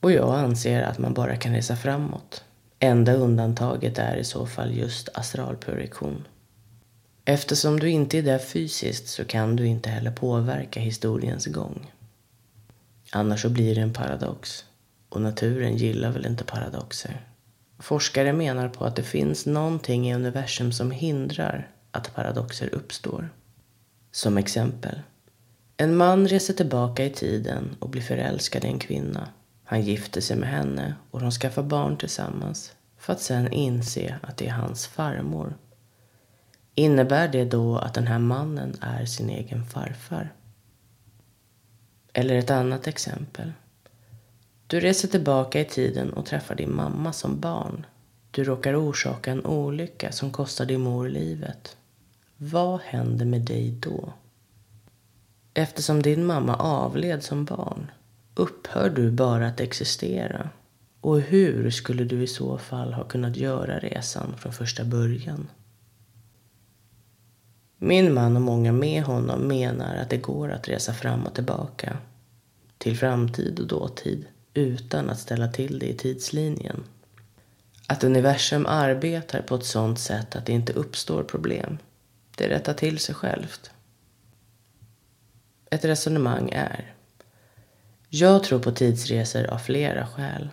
Och 0.01 0.13
jag 0.13 0.35
anser 0.35 0.83
att 0.83 0.99
man 0.99 1.15
bara 1.15 1.37
kan 1.37 1.55
resa 1.55 1.77
framåt. 1.77 2.45
Enda 2.79 3.15
undantaget 3.15 3.99
är 3.99 4.17
i 4.17 4.25
så 4.25 4.47
fall 4.47 4.77
just 4.77 5.09
astralprojektion. 5.15 6.27
Eftersom 7.25 7.81
du 7.81 7.91
inte 7.91 8.19
är 8.19 8.23
där 8.23 8.39
fysiskt 8.39 9.09
så 9.09 9.25
kan 9.25 9.57
du 9.57 9.67
inte 9.67 9.91
heller 9.91 10.11
påverka 10.11 10.81
historiens 10.81 11.47
gång. 11.47 11.93
Annars 13.13 13.43
så 13.43 13.49
blir 13.49 13.75
det 13.75 13.81
en 13.81 13.93
paradox. 13.93 14.65
Och 15.09 15.21
naturen 15.21 15.77
gillar 15.77 16.11
väl 16.11 16.27
inte 16.27 16.45
paradoxer. 16.45 17.27
Forskare 17.79 18.33
menar 18.33 18.69
på 18.69 18.85
att 18.85 18.97
det 18.97 19.03
finns 19.03 19.47
någonting 19.47 20.11
i 20.11 20.15
universum 20.15 20.73
som 20.73 20.91
hindrar 20.91 21.69
att 21.91 22.15
paradoxer 22.15 22.75
uppstår. 22.75 23.29
Som 24.13 24.39
exempel. 24.39 25.01
En 25.77 25.97
man 25.97 26.29
reser 26.29 26.55
tillbaka 26.55 27.05
i 27.05 27.11
tiden 27.11 27.77
och 27.79 27.89
blir 27.89 28.03
förälskad 28.03 28.65
i 28.65 28.69
en 28.69 28.79
kvinna. 28.79 29.29
Han 29.71 29.83
gifter 29.83 30.21
sig 30.21 30.37
med 30.37 30.49
henne 30.49 30.95
och 31.11 31.21
de 31.21 31.31
skaffar 31.31 31.63
barn 31.63 31.97
tillsammans 31.97 32.73
för 32.99 33.13
att 33.13 33.21
sen 33.21 33.53
inse 33.53 34.19
att 34.23 34.37
det 34.37 34.47
är 34.47 34.53
hans 34.53 34.87
farmor. 34.87 35.57
Innebär 36.75 37.29
det 37.29 37.45
då 37.45 37.79
att 37.79 37.95
den 37.95 38.07
här 38.07 38.19
mannen 38.19 38.77
är 38.81 39.05
sin 39.05 39.31
egen 39.31 39.67
farfar? 39.67 40.33
Eller 42.13 42.35
ett 42.35 42.51
annat 42.51 42.87
exempel. 42.87 43.53
Du 44.67 44.81
reser 44.81 45.09
tillbaka 45.09 45.61
i 45.61 45.65
tiden 45.65 46.13
och 46.13 46.27
träffar 46.27 46.55
din 46.55 46.75
mamma 46.75 47.13
som 47.13 47.41
barn. 47.41 47.87
Du 48.31 48.45
råkar 48.45 48.91
orsaka 48.91 49.31
en 49.31 49.47
olycka 49.47 50.13
som 50.13 50.31
kostar 50.31 50.67
din 50.67 50.81
mor 50.81 51.09
livet. 51.09 51.77
Vad 52.37 52.81
händer 52.81 53.27
med 53.27 53.41
dig 53.41 53.71
då? 53.71 54.13
Eftersom 55.55 56.03
din 56.03 56.25
mamma 56.25 56.57
avled 56.57 57.23
som 57.23 57.45
barn 57.45 57.91
upphör 58.35 58.91
du 58.91 59.11
bara 59.11 59.47
att 59.47 59.61
existera. 59.61 60.51
Och 61.01 61.21
hur 61.21 61.71
skulle 61.71 62.05
du 62.05 62.23
i 62.23 62.27
så 62.27 62.59
fall 62.59 62.93
ha 62.93 63.05
kunnat 63.05 63.37
göra 63.37 63.79
resan 63.79 64.37
från 64.39 64.53
första 64.53 64.85
början? 64.85 65.49
Min 67.77 68.15
man 68.15 68.37
och 68.37 68.43
många 68.43 68.73
med 68.73 69.03
honom 69.03 69.49
menar 69.49 69.97
att 69.97 70.11
det 70.11 70.17
går 70.17 70.51
att 70.53 70.69
resa 70.69 70.95
fram 70.95 71.27
och 71.27 71.35
tillbaka 71.35 71.99
till 72.79 72.99
framtid 72.99 73.61
och 73.61 73.67
dåtid 73.67 74.27
utan 74.55 75.11
att 75.11 75.19
ställa 75.19 75.49
till 75.49 75.79
det 75.79 75.87
i 75.87 75.95
tidslinjen. 75.95 76.85
Att 77.87 78.05
universum 78.05 78.67
arbetar 78.67 79.43
på 79.43 79.55
ett 79.55 79.65
sådant 79.65 79.99
sätt 79.99 80.37
att 80.37 80.47
det 80.47 80.53
inte 80.53 80.73
uppstår 80.73 81.23
problem. 81.23 81.79
Det 82.37 82.49
rättar 82.49 82.75
till 82.75 82.99
sig 82.99 83.15
självt. 83.15 83.71
Ett 85.71 85.85
resonemang 85.85 86.51
är 86.53 86.95
jag 88.13 88.43
tror 88.45 88.59
på 88.59 88.73
tidsresor 88.73 89.47
av 89.47 89.59
flera 89.59 90.07
skäl. 90.07 90.49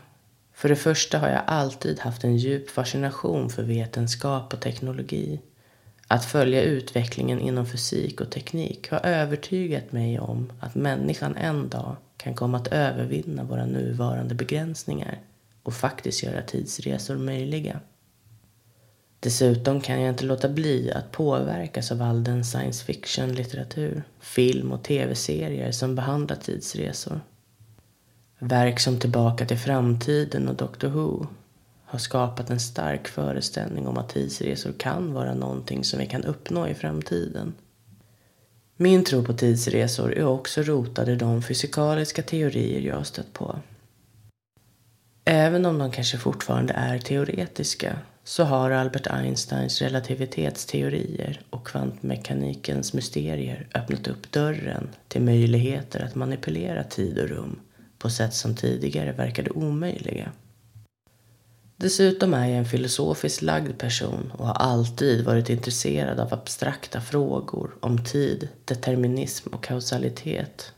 För 0.53 0.69
det 0.69 0.75
första 0.75 1.19
har 1.19 1.27
jag 1.27 1.41
alltid 1.47 1.99
haft 1.99 2.23
en 2.23 2.37
djup 2.37 2.69
fascination 2.69 3.49
för 3.49 3.63
vetenskap 3.63 4.53
och 4.53 4.61
teknologi. 4.61 5.41
Att 6.07 6.25
följa 6.25 6.61
utvecklingen 6.61 7.39
inom 7.39 7.65
fysik 7.65 8.21
och 8.21 8.31
teknik 8.31 8.91
har 8.91 9.05
övertygat 9.05 9.91
mig 9.91 10.19
om 10.19 10.51
att 10.59 10.75
människan 10.75 11.35
en 11.35 11.69
dag 11.69 11.95
kan 12.17 12.35
komma 12.35 12.57
att 12.57 12.67
övervinna 12.67 13.43
våra 13.43 13.65
nuvarande 13.65 14.35
begränsningar 14.35 15.19
och 15.63 15.73
faktiskt 15.73 16.23
göra 16.23 16.41
tidsresor 16.41 17.17
möjliga. 17.17 17.79
Dessutom 19.19 19.81
kan 19.81 20.01
jag 20.01 20.09
inte 20.09 20.25
låta 20.25 20.49
bli 20.49 20.91
att 20.91 21.11
påverkas 21.11 21.91
av 21.91 22.01
all 22.01 22.23
den 22.23 22.45
science 22.45 22.85
fiction-litteratur, 22.85 24.03
film 24.19 24.71
och 24.71 24.83
tv-serier 24.83 25.71
som 25.71 25.95
behandlar 25.95 26.35
tidsresor. 26.35 27.21
Verk 28.39 28.79
som 28.79 28.99
Tillbaka 28.99 29.45
till 29.45 29.57
framtiden 29.57 30.47
och 30.47 30.55
Doctor 30.55 30.87
Who 30.87 31.27
har 31.85 31.99
skapat 31.99 32.49
en 32.49 32.59
stark 32.59 33.07
föreställning 33.07 33.87
om 33.87 33.97
att 33.97 34.09
tidsresor 34.09 34.73
kan 34.77 35.13
vara 35.13 35.33
någonting 35.33 35.83
som 35.83 35.99
vi 35.99 36.05
kan 36.05 36.23
uppnå 36.23 36.67
i 36.67 36.73
framtiden. 36.73 37.53
Min 38.75 39.03
tro 39.03 39.23
på 39.23 39.33
tidsresor 39.33 40.13
är 40.13 40.25
också 40.25 40.61
rotad 40.61 41.09
i 41.09 41.15
de 41.15 41.43
fysikaliska 41.43 42.21
teorier 42.21 42.81
jag 42.81 42.95
har 42.95 43.03
stött 43.03 43.33
på. 43.33 43.59
Även 45.25 45.65
om 45.65 45.77
de 45.77 45.91
kanske 45.91 46.17
fortfarande 46.17 46.73
är 46.73 46.99
teoretiska 46.99 47.97
så 48.23 48.43
har 48.43 48.71
Albert 48.71 49.07
Einsteins 49.07 49.81
relativitetsteorier 49.81 51.41
och 51.49 51.67
kvantmekanikens 51.67 52.93
mysterier 52.93 53.67
öppnat 53.75 54.07
upp 54.07 54.31
dörren 54.31 54.89
till 55.07 55.21
möjligheter 55.21 56.03
att 56.03 56.15
manipulera 56.15 56.83
tid 56.83 57.19
och 57.19 57.29
rum 57.29 57.59
på 57.99 58.09
sätt 58.09 58.33
som 58.33 58.55
tidigare 58.55 59.11
verkade 59.11 59.49
omöjliga. 59.49 60.31
Dessutom 61.79 62.33
är 62.33 62.47
jag 62.47 62.57
en 62.57 62.65
filosofiskt 62.65 63.41
lagd 63.41 63.77
person 63.77 64.31
och 64.37 64.47
har 64.47 64.53
alltid 64.53 65.25
varit 65.25 65.49
intresserad 65.49 66.19
av 66.19 66.33
abstrakta 66.33 67.01
frågor 67.01 67.75
om 67.79 68.03
tid, 68.03 68.49
determinism 68.65 69.49
och 69.49 69.63
kausalitet. 69.63 70.71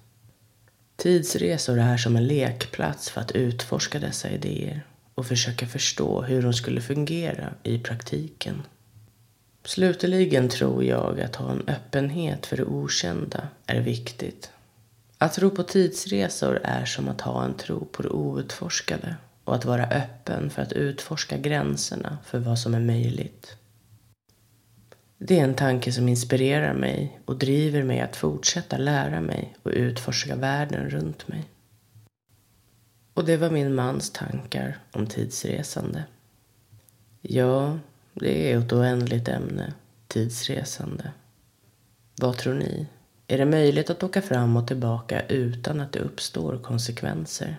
Tidsresor 0.96 1.80
är 1.80 1.98
som 1.98 2.16
en 2.16 2.28
lekplats 2.28 3.10
för 3.10 3.22
att 3.22 3.32
utforska 3.32 4.00
dessa 4.00 4.30
idéer 4.30 4.86
och 5.16 5.26
försöka 5.26 5.68
förstå 5.68 6.22
hur 6.22 6.42
de 6.42 6.54
skulle 6.54 6.82
fungera 6.82 7.54
i 7.64 7.80
praktiken. 7.80 8.62
Slutligen 9.64 10.50
tror 10.50 10.84
jag 10.84 11.22
att 11.22 11.36
ha 11.36 11.52
en 11.52 11.64
öppenhet 11.68 12.46
för 12.46 12.58
det 12.58 12.64
okända 12.64 13.48
är 13.66 13.82
viktigt. 13.82 14.52
Att 15.22 15.34
tro 15.34 15.50
på 15.50 15.64
tidsresor 15.64 16.60
är 16.64 16.86
som 16.86 17.08
att 17.10 17.22
ha 17.22 17.46
en 17.46 17.54
tro 17.54 17.86
på 17.86 18.04
det 18.04 18.10
outforskade 18.10 19.16
och 19.44 19.56
att 19.56 19.66
vara 19.66 19.88
öppen 19.88 20.50
för 20.50 20.62
att 20.62 20.74
utforska 20.74 21.38
gränserna 21.38 22.18
för 22.26 22.40
vad 22.40 22.60
som 22.60 22.74
är 22.76 22.80
möjligt. 22.80 23.58
Det 25.18 25.40
är 25.40 25.44
en 25.44 25.54
tanke 25.54 25.92
som 25.92 26.10
inspirerar 26.10 26.74
mig 26.74 27.20
och 27.26 27.38
driver 27.38 27.84
mig 27.84 28.00
att 28.00 28.16
fortsätta 28.16 28.78
lära 28.78 29.22
mig 29.22 29.56
och 29.64 29.72
utforska 29.72 30.36
världen 30.36 30.90
runt 30.90 31.28
mig. 31.28 31.44
Och 33.14 33.26
det 33.26 33.38
var 33.38 33.50
min 33.50 33.76
mans 33.76 34.12
tankar 34.12 34.78
om 34.92 35.08
tidsresande. 35.08 36.04
Ja, 37.22 37.80
det 38.14 38.52
är 38.52 38.60
ett 38.60 38.74
oändligt 38.74 39.28
ämne, 39.28 39.74
tidsresande. 40.08 41.12
Vad 42.16 42.38
tror 42.38 42.54
ni? 42.54 42.88
Är 43.32 43.38
det 43.38 43.46
möjligt 43.46 43.90
att 43.90 44.04
åka 44.04 44.22
fram 44.22 44.58
och 44.58 44.68
tillbaka 44.68 45.22
utan 45.28 45.80
att 45.80 45.92
det 45.92 46.00
uppstår 46.00 46.58
konsekvenser? 46.58 47.58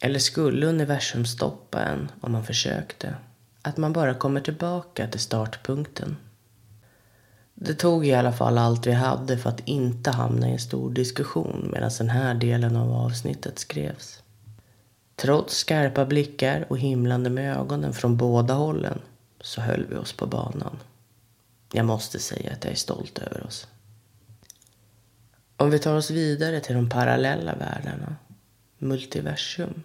Eller 0.00 0.18
skulle 0.18 0.66
universum 0.66 1.26
stoppa 1.26 1.82
en 1.82 2.10
om 2.20 2.32
man 2.32 2.44
försökte? 2.44 3.14
Att 3.62 3.76
man 3.76 3.92
bara 3.92 4.14
kommer 4.14 4.40
tillbaka 4.40 5.08
till 5.08 5.20
startpunkten. 5.20 6.16
Det 7.54 7.74
tog 7.74 8.06
i 8.06 8.14
alla 8.14 8.32
fall 8.32 8.58
allt 8.58 8.86
vi 8.86 8.92
hade 8.92 9.38
för 9.38 9.50
att 9.50 9.68
inte 9.68 10.10
hamna 10.10 10.48
i 10.48 10.52
en 10.52 10.58
stor 10.58 10.90
diskussion 10.90 11.70
medan 11.72 11.90
den 11.98 12.10
här 12.10 12.34
delen 12.34 12.76
av 12.76 12.92
avsnittet 12.92 13.58
skrevs. 13.58 14.22
Trots 15.16 15.56
skarpa 15.56 16.04
blickar 16.04 16.66
och 16.68 16.78
himlande 16.78 17.30
med 17.30 17.56
ögonen 17.56 17.92
från 17.92 18.16
båda 18.16 18.54
hållen 18.54 19.00
så 19.40 19.60
höll 19.60 19.86
vi 19.90 19.96
oss 19.96 20.12
på 20.12 20.26
banan. 20.26 20.76
Jag 21.72 21.86
måste 21.86 22.18
säga 22.18 22.52
att 22.52 22.64
jag 22.64 22.72
är 22.72 22.76
stolt 22.76 23.18
över 23.18 23.46
oss. 23.46 23.66
Om 25.60 25.70
vi 25.70 25.78
tar 25.78 25.96
oss 25.96 26.10
vidare 26.10 26.60
till 26.60 26.74
de 26.74 26.88
parallella 26.88 27.54
världarna 27.54 28.16
multiversum. 28.78 29.82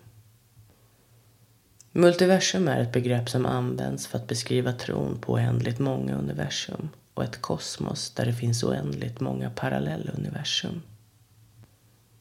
Multiversum 1.92 2.68
är 2.68 2.82
ett 2.82 2.92
begrepp 2.92 3.30
som 3.30 3.46
används 3.46 4.08
för 4.08 4.18
att 4.18 4.28
beskriva 4.28 4.74
tron 4.74 5.18
på 5.22 5.34
oändligt 5.34 5.80
många 5.80 6.16
universum 6.16 6.90
och 7.14 7.24
ett 7.24 7.42
kosmos 7.42 8.12
där 8.12 8.26
det 8.26 8.34
finns 8.34 8.64
oändligt 8.64 9.20
många 9.20 9.50
parallella 9.50 10.12
universum. 10.12 10.82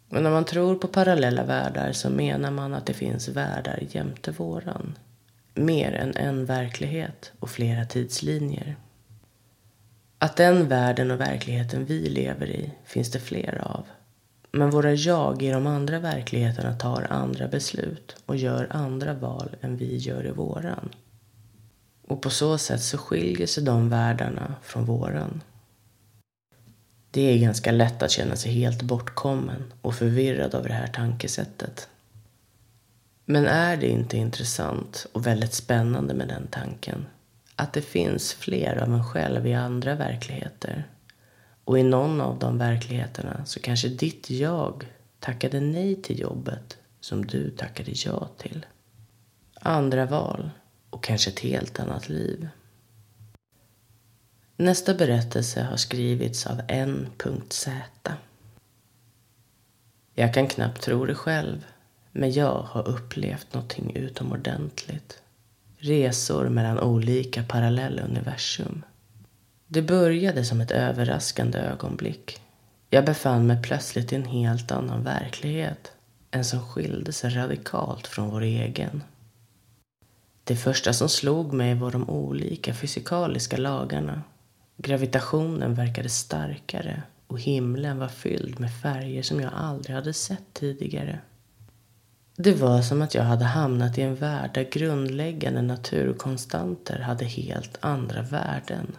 Men 0.08 0.22
när 0.22 0.30
man 0.30 0.44
tror 0.44 0.74
på 0.74 0.88
parallella 0.88 1.44
världar 1.44 1.92
så 1.92 2.10
menar 2.10 2.50
man 2.50 2.74
att 2.74 2.86
det 2.86 2.94
finns 2.94 3.28
världar 3.28 3.82
jämte 3.90 4.30
våran. 4.30 4.98
Mer 5.54 5.92
än 5.92 6.16
en 6.16 6.46
verklighet 6.46 7.32
och 7.38 7.50
flera 7.50 7.84
tidslinjer. 7.84 8.76
Att 10.22 10.36
den 10.36 10.68
världen 10.68 11.10
och 11.10 11.20
verkligheten 11.20 11.84
vi 11.84 12.08
lever 12.08 12.46
i 12.46 12.72
finns 12.84 13.10
det 13.10 13.18
flera 13.18 13.62
av. 13.62 13.84
Men 14.52 14.70
våra 14.70 14.94
jag 14.94 15.42
i 15.42 15.50
de 15.50 15.66
andra 15.66 15.98
verkligheterna 15.98 16.76
tar 16.76 17.06
andra 17.10 17.48
beslut 17.48 18.16
och 18.26 18.36
gör 18.36 18.68
andra 18.70 19.14
val 19.14 19.56
än 19.60 19.76
vi 19.76 19.96
gör 19.96 20.26
i 20.26 20.30
våran. 20.30 20.88
Och 22.08 22.22
på 22.22 22.30
så 22.30 22.58
sätt 22.58 22.82
så 22.82 22.98
skiljer 22.98 23.46
sig 23.46 23.64
de 23.64 23.88
världarna 23.88 24.54
från 24.62 24.84
våran. 24.84 25.42
Det 27.10 27.22
är 27.22 27.38
ganska 27.38 27.72
lätt 27.72 28.02
att 28.02 28.10
känna 28.10 28.36
sig 28.36 28.52
helt 28.52 28.82
bortkommen 28.82 29.72
och 29.80 29.94
förvirrad 29.94 30.54
av 30.54 30.62
det 30.62 30.74
här 30.74 30.86
tankesättet. 30.86 31.88
Men 33.24 33.46
är 33.46 33.76
det 33.76 33.88
inte 33.88 34.16
intressant 34.16 35.06
och 35.12 35.26
väldigt 35.26 35.54
spännande 35.54 36.14
med 36.14 36.28
den 36.28 36.46
tanken? 36.46 37.06
Att 37.62 37.72
det 37.72 37.82
finns 37.82 38.32
fler 38.34 38.76
av 38.76 38.94
en 38.94 39.04
själv 39.04 39.46
i 39.46 39.54
andra 39.54 39.94
verkligheter. 39.94 40.88
Och 41.64 41.78
i 41.78 41.82
någon 41.82 42.20
av 42.20 42.38
de 42.38 42.58
verkligheterna 42.58 43.44
så 43.44 43.60
kanske 43.60 43.88
ditt 43.88 44.30
jag 44.30 44.86
tackade 45.20 45.60
nej 45.60 46.02
till 46.02 46.20
jobbet 46.20 46.78
som 47.00 47.26
du 47.26 47.50
tackade 47.50 47.92
ja 47.94 48.28
till. 48.38 48.66
Andra 49.54 50.06
val 50.06 50.50
och 50.90 51.04
kanske 51.04 51.30
ett 51.30 51.40
helt 51.40 51.80
annat 51.80 52.08
liv. 52.08 52.48
Nästa 54.56 54.94
berättelse 54.94 55.62
har 55.62 55.76
skrivits 55.76 56.46
av 56.46 56.60
N.Z. 56.68 57.72
Jag 60.14 60.34
kan 60.34 60.48
knappt 60.48 60.82
tro 60.82 61.06
det 61.06 61.14
själv, 61.14 61.66
men 62.12 62.32
jag 62.32 62.62
har 62.62 62.88
upplevt 62.88 63.54
någonting 63.54 63.96
utomordentligt. 63.96 65.22
Resor 65.84 66.48
mellan 66.48 66.80
olika 66.80 67.42
parallella 67.42 68.02
universum. 68.02 68.84
Det 69.66 69.82
började 69.82 70.44
som 70.44 70.60
ett 70.60 70.70
överraskande 70.70 71.58
ögonblick. 71.58 72.40
Jag 72.90 73.04
befann 73.04 73.46
mig 73.46 73.62
plötsligt 73.62 74.12
i 74.12 74.16
en 74.16 74.24
helt 74.24 74.72
annan 74.72 75.04
verklighet. 75.04 75.92
En 76.30 76.44
som 76.44 76.68
skilde 76.68 77.12
sig 77.12 77.30
radikalt 77.30 78.06
från 78.06 78.30
vår 78.30 78.42
egen. 78.42 79.02
Det 80.44 80.56
första 80.56 80.92
som 80.92 81.08
slog 81.08 81.52
mig 81.52 81.74
var 81.74 81.90
de 81.90 82.10
olika 82.10 82.74
fysikaliska 82.74 83.56
lagarna. 83.56 84.22
Gravitationen 84.76 85.74
verkade 85.74 86.08
starkare 86.08 87.02
och 87.26 87.40
himlen 87.40 87.98
var 87.98 88.08
fylld 88.08 88.60
med 88.60 88.74
färger 88.82 89.22
som 89.22 89.40
jag 89.40 89.52
aldrig 89.54 89.96
hade 89.96 90.12
sett 90.12 90.44
tidigare. 90.52 91.18
Det 92.36 92.52
var 92.52 92.82
som 92.82 93.02
att 93.02 93.14
jag 93.14 93.22
hade 93.22 93.44
hamnat 93.44 93.98
i 93.98 94.02
en 94.02 94.14
värld 94.14 94.50
där 94.54 94.68
grundläggande 94.70 95.62
naturkonstanter 95.62 96.98
hade 96.98 97.24
helt 97.24 97.78
andra 97.80 98.22
värden. 98.22 98.96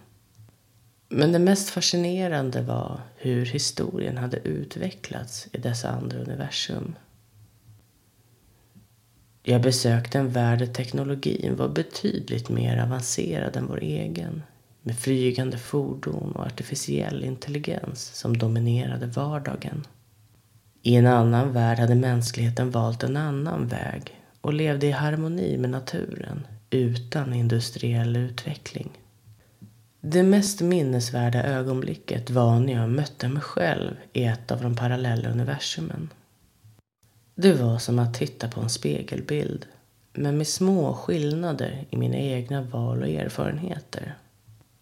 Men 1.09 1.31
det 1.31 1.39
mest 1.39 1.69
fascinerande 1.69 2.61
var 2.61 3.01
hur 3.15 3.45
historien 3.45 4.17
hade 4.17 4.37
utvecklats 4.37 5.47
i 5.51 5.57
dessa 5.57 5.89
andra 5.89 6.19
universum. 6.19 6.95
Jag 9.43 9.61
besökte 9.61 10.19
en 10.19 10.29
värld 10.29 10.59
där 10.59 10.65
teknologin 10.65 11.55
var 11.55 11.69
betydligt 11.69 12.49
mer 12.49 12.77
avancerad 12.77 13.55
än 13.55 13.67
vår 13.67 13.83
egen. 13.83 14.43
Med 14.81 14.97
flygande 14.97 15.57
fordon 15.57 16.31
och 16.31 16.45
artificiell 16.45 17.23
intelligens 17.23 18.03
som 18.03 18.37
dominerade 18.37 19.05
vardagen. 19.05 19.87
I 20.85 20.95
en 20.95 21.07
annan 21.07 21.53
värld 21.53 21.79
hade 21.79 21.95
mänskligheten 21.95 22.71
valt 22.71 23.03
en 23.03 23.17
annan 23.17 23.67
väg 23.67 24.19
och 24.41 24.53
levde 24.53 24.87
i 24.87 24.91
harmoni 24.91 25.57
med 25.57 25.69
naturen 25.69 26.47
utan 26.69 27.33
industriell 27.33 28.15
utveckling. 28.15 28.89
Det 30.01 30.23
mest 30.23 30.61
minnesvärda 30.61 31.43
ögonblicket 31.43 32.29
var 32.29 32.59
när 32.59 32.73
jag 32.73 32.89
mötte 32.89 33.27
mig 33.27 33.41
själv 33.41 33.95
i 34.13 34.23
ett 34.23 34.51
av 34.51 34.61
de 34.61 34.75
parallella 34.75 35.29
universumen. 35.29 36.09
Det 37.35 37.53
var 37.53 37.77
som 37.77 37.99
att 37.99 38.13
titta 38.13 38.47
på 38.47 38.61
en 38.61 38.69
spegelbild, 38.69 39.65
men 40.13 40.37
med 40.37 40.47
små 40.47 40.93
skillnader 40.93 41.85
i 41.89 41.97
mina 41.97 42.17
egna 42.17 42.61
val 42.61 43.01
och 43.01 43.09
erfarenheter. 43.09 44.15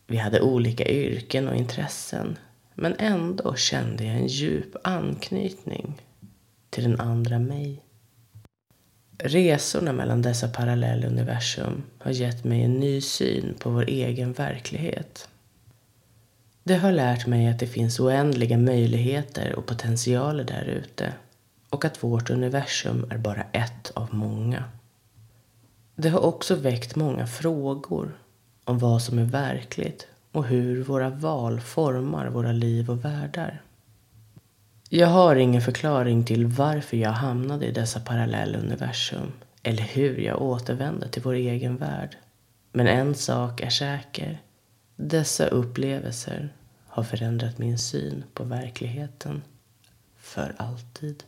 Vi 0.07 0.17
hade 0.17 0.41
olika 0.41 0.89
yrken 0.89 1.47
och 1.47 1.55
intressen, 1.55 2.37
men 2.75 2.95
ändå 2.99 3.55
kände 3.55 4.03
jag 4.03 4.15
en 4.15 4.27
djup 4.27 4.75
anknytning 4.83 6.01
till 6.69 6.83
den 6.83 6.99
andra 6.99 7.39
mig. 7.39 7.83
Resorna 9.17 9.93
mellan 9.93 10.21
dessa 10.21 10.47
parallella 10.47 11.07
universum 11.07 11.83
har 11.97 12.11
gett 12.11 12.43
mig 12.43 12.63
en 12.63 12.73
ny 12.73 13.01
syn 13.01 13.55
på 13.59 13.69
vår 13.69 13.85
egen 13.89 14.33
verklighet. 14.33 15.27
Det 16.63 16.75
har 16.75 16.91
lärt 16.91 17.27
mig 17.27 17.47
att 17.47 17.59
det 17.59 17.67
finns 17.67 17.99
oändliga 17.99 18.57
möjligheter 18.57 19.55
och 19.55 19.65
potentialer 19.65 20.43
där 20.43 20.65
ute 20.65 21.13
och 21.69 21.85
att 21.85 22.03
vårt 22.03 22.29
universum 22.29 23.05
är 23.09 23.17
bara 23.17 23.43
ett 23.51 23.91
av 23.93 24.13
många. 24.13 24.63
Det 25.95 26.09
har 26.09 26.19
också 26.19 26.55
väckt 26.55 26.95
många 26.95 27.27
frågor 27.27 28.17
om 28.63 28.79
vad 28.79 29.01
som 29.01 29.19
är 29.19 29.25
verkligt 29.25 30.07
och 30.31 30.45
hur 30.45 30.83
våra 30.83 31.09
val 31.09 31.59
formar 31.59 32.27
våra 32.27 32.51
liv 32.51 32.89
och 32.89 33.05
världar. 33.05 33.61
Jag 34.89 35.07
har 35.07 35.35
ingen 35.35 35.61
förklaring 35.61 36.23
till 36.25 36.45
varför 36.45 36.97
jag 36.97 37.11
hamnade 37.11 37.65
i 37.65 37.71
dessa 37.71 37.99
parallella 37.99 38.57
universum 38.57 39.31
eller 39.63 39.83
hur 39.83 40.17
jag 40.17 40.41
återvände 40.41 41.07
till 41.07 41.21
vår 41.21 41.33
egen 41.33 41.77
värld. 41.77 42.17
Men 42.71 42.87
en 42.87 43.15
sak 43.15 43.61
är 43.61 43.69
säker. 43.69 44.41
Dessa 44.95 45.47
upplevelser 45.47 46.53
har 46.87 47.03
förändrat 47.03 47.57
min 47.57 47.77
syn 47.77 48.23
på 48.33 48.43
verkligheten 48.43 49.41
för 50.17 50.55
alltid. 50.57 51.23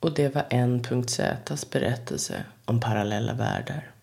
Och 0.00 0.14
det 0.14 0.34
var 0.34 0.46
N.Z's 0.50 1.72
berättelse 1.72 2.44
om 2.64 2.80
parallella 2.80 3.34
världar. 3.34 3.93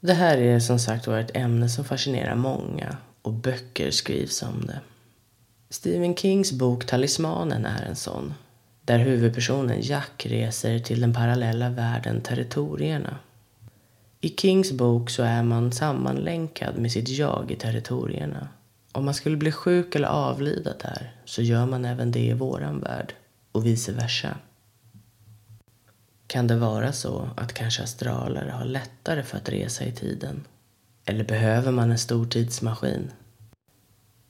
Det 0.00 0.14
här 0.14 0.38
är 0.38 0.60
som 0.60 0.78
sagt 0.78 1.06
var 1.06 1.18
ett 1.18 1.36
ämne 1.36 1.68
som 1.68 1.84
fascinerar 1.84 2.34
många 2.34 2.96
och 3.22 3.32
böcker 3.32 3.90
skrivs 3.90 4.42
om 4.42 4.66
det. 4.66 4.80
Stephen 5.70 6.16
Kings 6.16 6.52
bok 6.52 6.86
Talismanen 6.86 7.66
är 7.66 7.82
en 7.82 7.96
sån. 7.96 8.34
Där 8.82 8.98
huvudpersonen 8.98 9.80
Jack 9.80 10.26
reser 10.26 10.78
till 10.78 11.00
den 11.00 11.14
parallella 11.14 11.70
världen 11.70 12.20
Territorierna. 12.20 13.18
I 14.20 14.28
Kings 14.28 14.72
bok 14.72 15.10
så 15.10 15.22
är 15.22 15.42
man 15.42 15.72
sammanlänkad 15.72 16.78
med 16.78 16.92
sitt 16.92 17.08
jag 17.08 17.50
i 17.50 17.56
territorierna. 17.56 18.48
Om 18.92 19.04
man 19.04 19.14
skulle 19.14 19.36
bli 19.36 19.52
sjuk 19.52 19.94
eller 19.94 20.08
avlida 20.08 20.72
där 20.82 21.12
så 21.24 21.42
gör 21.42 21.66
man 21.66 21.84
även 21.84 22.12
det 22.12 22.26
i 22.26 22.32
våran 22.32 22.80
värld 22.80 23.14
och 23.52 23.66
vice 23.66 23.92
versa. 23.92 24.36
Kan 26.28 26.46
det 26.46 26.56
vara 26.56 26.92
så 26.92 27.28
att 27.36 27.52
kanske 27.52 27.82
astraler 27.82 28.48
har 28.48 28.64
lättare 28.64 29.22
för 29.22 29.36
att 29.36 29.48
resa 29.48 29.84
i 29.84 29.92
tiden? 29.92 30.44
Eller 31.04 31.24
behöver 31.24 31.72
man 31.72 31.90
en 31.90 31.98
stor 31.98 32.26
tidsmaskin? 32.26 33.10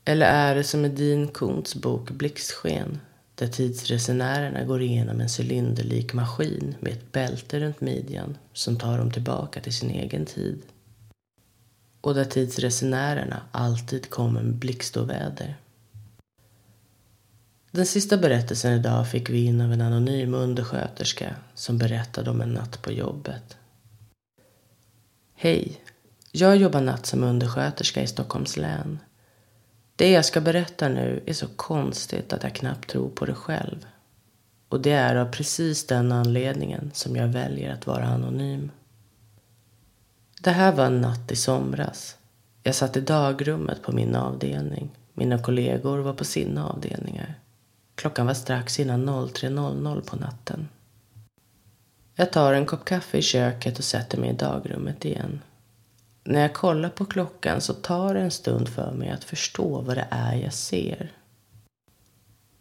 Eller 0.05 0.27
är 0.27 0.55
det 0.55 0.65
som 0.65 0.85
i 0.85 0.89
Dean 0.89 1.29
Koontz 1.29 1.75
bok 1.75 2.11
Blixtsken 2.11 3.01
där 3.35 3.47
tidsresenärerna 3.47 4.65
går 4.65 4.83
igenom 4.83 5.21
en 5.21 5.29
cylinderlik 5.41 6.13
maskin 6.13 6.75
med 6.81 6.93
ett 6.93 7.13
bälte 7.13 7.61
runt 7.61 7.81
midjan 7.81 8.37
som 8.53 8.77
tar 8.77 8.99
dem 8.99 9.11
tillbaka 9.11 9.61
till 9.61 9.75
sin 9.75 9.91
egen 9.91 10.27
tid? 10.27 10.63
Och 12.01 12.15
där 12.15 12.25
tidsresenärerna 12.25 13.43
alltid 13.53 14.11
kommer 14.11 14.43
med 14.43 14.55
blixtoväder. 14.55 15.57
Den 17.71 17.87
sista 17.87 18.17
berättelsen 18.17 18.73
idag 18.73 19.11
fick 19.11 19.31
vi 19.31 19.45
in 19.45 19.61
av 19.61 19.73
en 19.73 19.81
anonym 19.81 20.35
undersköterska 20.35 21.37
som 21.55 21.79
berättade 21.79 22.31
om 22.31 22.41
en 22.41 22.53
natt 22.53 22.83
på 22.83 22.93
jobbet. 22.93 23.57
Hej, 25.35 25.81
jag 26.33 26.57
jobbar 26.57 26.81
natt 26.81 27.07
som 27.07 27.25
undersköterska 27.25 28.03
i 28.03 28.07
Stockholms 28.07 28.57
län. 28.57 28.99
Det 29.97 30.11
jag 30.11 30.25
ska 30.25 30.41
berätta 30.41 30.89
nu 30.89 31.23
är 31.27 31.33
så 31.33 31.47
konstigt 31.57 32.33
att 32.33 32.43
jag 32.43 32.55
knappt 32.55 32.91
tror 32.91 33.09
på 33.09 33.27
det 33.27 33.35
själv. 33.35 33.87
Och 34.69 34.81
det 34.81 34.93
är 34.93 35.17
av 35.17 35.33
precis 35.33 35.87
den 35.87 36.13
anledningen 36.13 36.91
som 36.95 37.17
jag 37.17 37.29
väljer 37.29 37.73
att 37.73 37.87
vara 37.87 38.07
anonym. 38.07 38.71
Det 40.41 40.51
här 40.51 40.73
var 40.73 40.87
en 40.87 41.01
natt 41.01 41.33
i 41.33 41.37
somras. 41.37 42.17
Jag 42.63 42.75
satt 42.75 42.97
i 42.97 43.01
dagrummet 43.01 43.83
på 43.83 43.93
min 43.93 44.15
avdelning. 44.17 44.91
Mina 45.15 45.39
kollegor 45.39 45.99
var 45.99 46.13
på 46.13 46.25
sina 46.25 46.69
avdelningar. 46.69 47.39
Klockan 47.99 48.27
var 48.27 48.35
strax 48.35 48.81
innan 48.81 49.09
03.00 49.09 50.01
på 50.01 50.17
natten. 50.17 50.69
Jag 52.15 52.33
tar 52.33 52.53
en 52.53 52.67
kopp 52.67 52.85
kaffe 52.85 53.19
i 53.19 53.23
köket 53.23 53.79
och 53.79 53.85
sätter 53.85 54.19
mig 54.19 54.31
i 54.31 54.33
dagrummet 54.33 55.05
igen. 55.05 55.41
När 56.25 56.41
jag 56.41 56.55
kollar 56.55 56.89
på 56.89 57.05
klockan 57.05 57.61
så 57.61 57.75
tar 57.75 58.15
det 58.15 58.21
en 58.21 58.31
stund 58.31 58.69
för 58.69 58.93
mig 58.93 59.11
att 59.11 59.25
förstå 59.25 59.81
vad 59.81 59.97
det 59.97 60.07
är 60.11 60.35
jag 60.35 60.55
ser. 60.55 61.13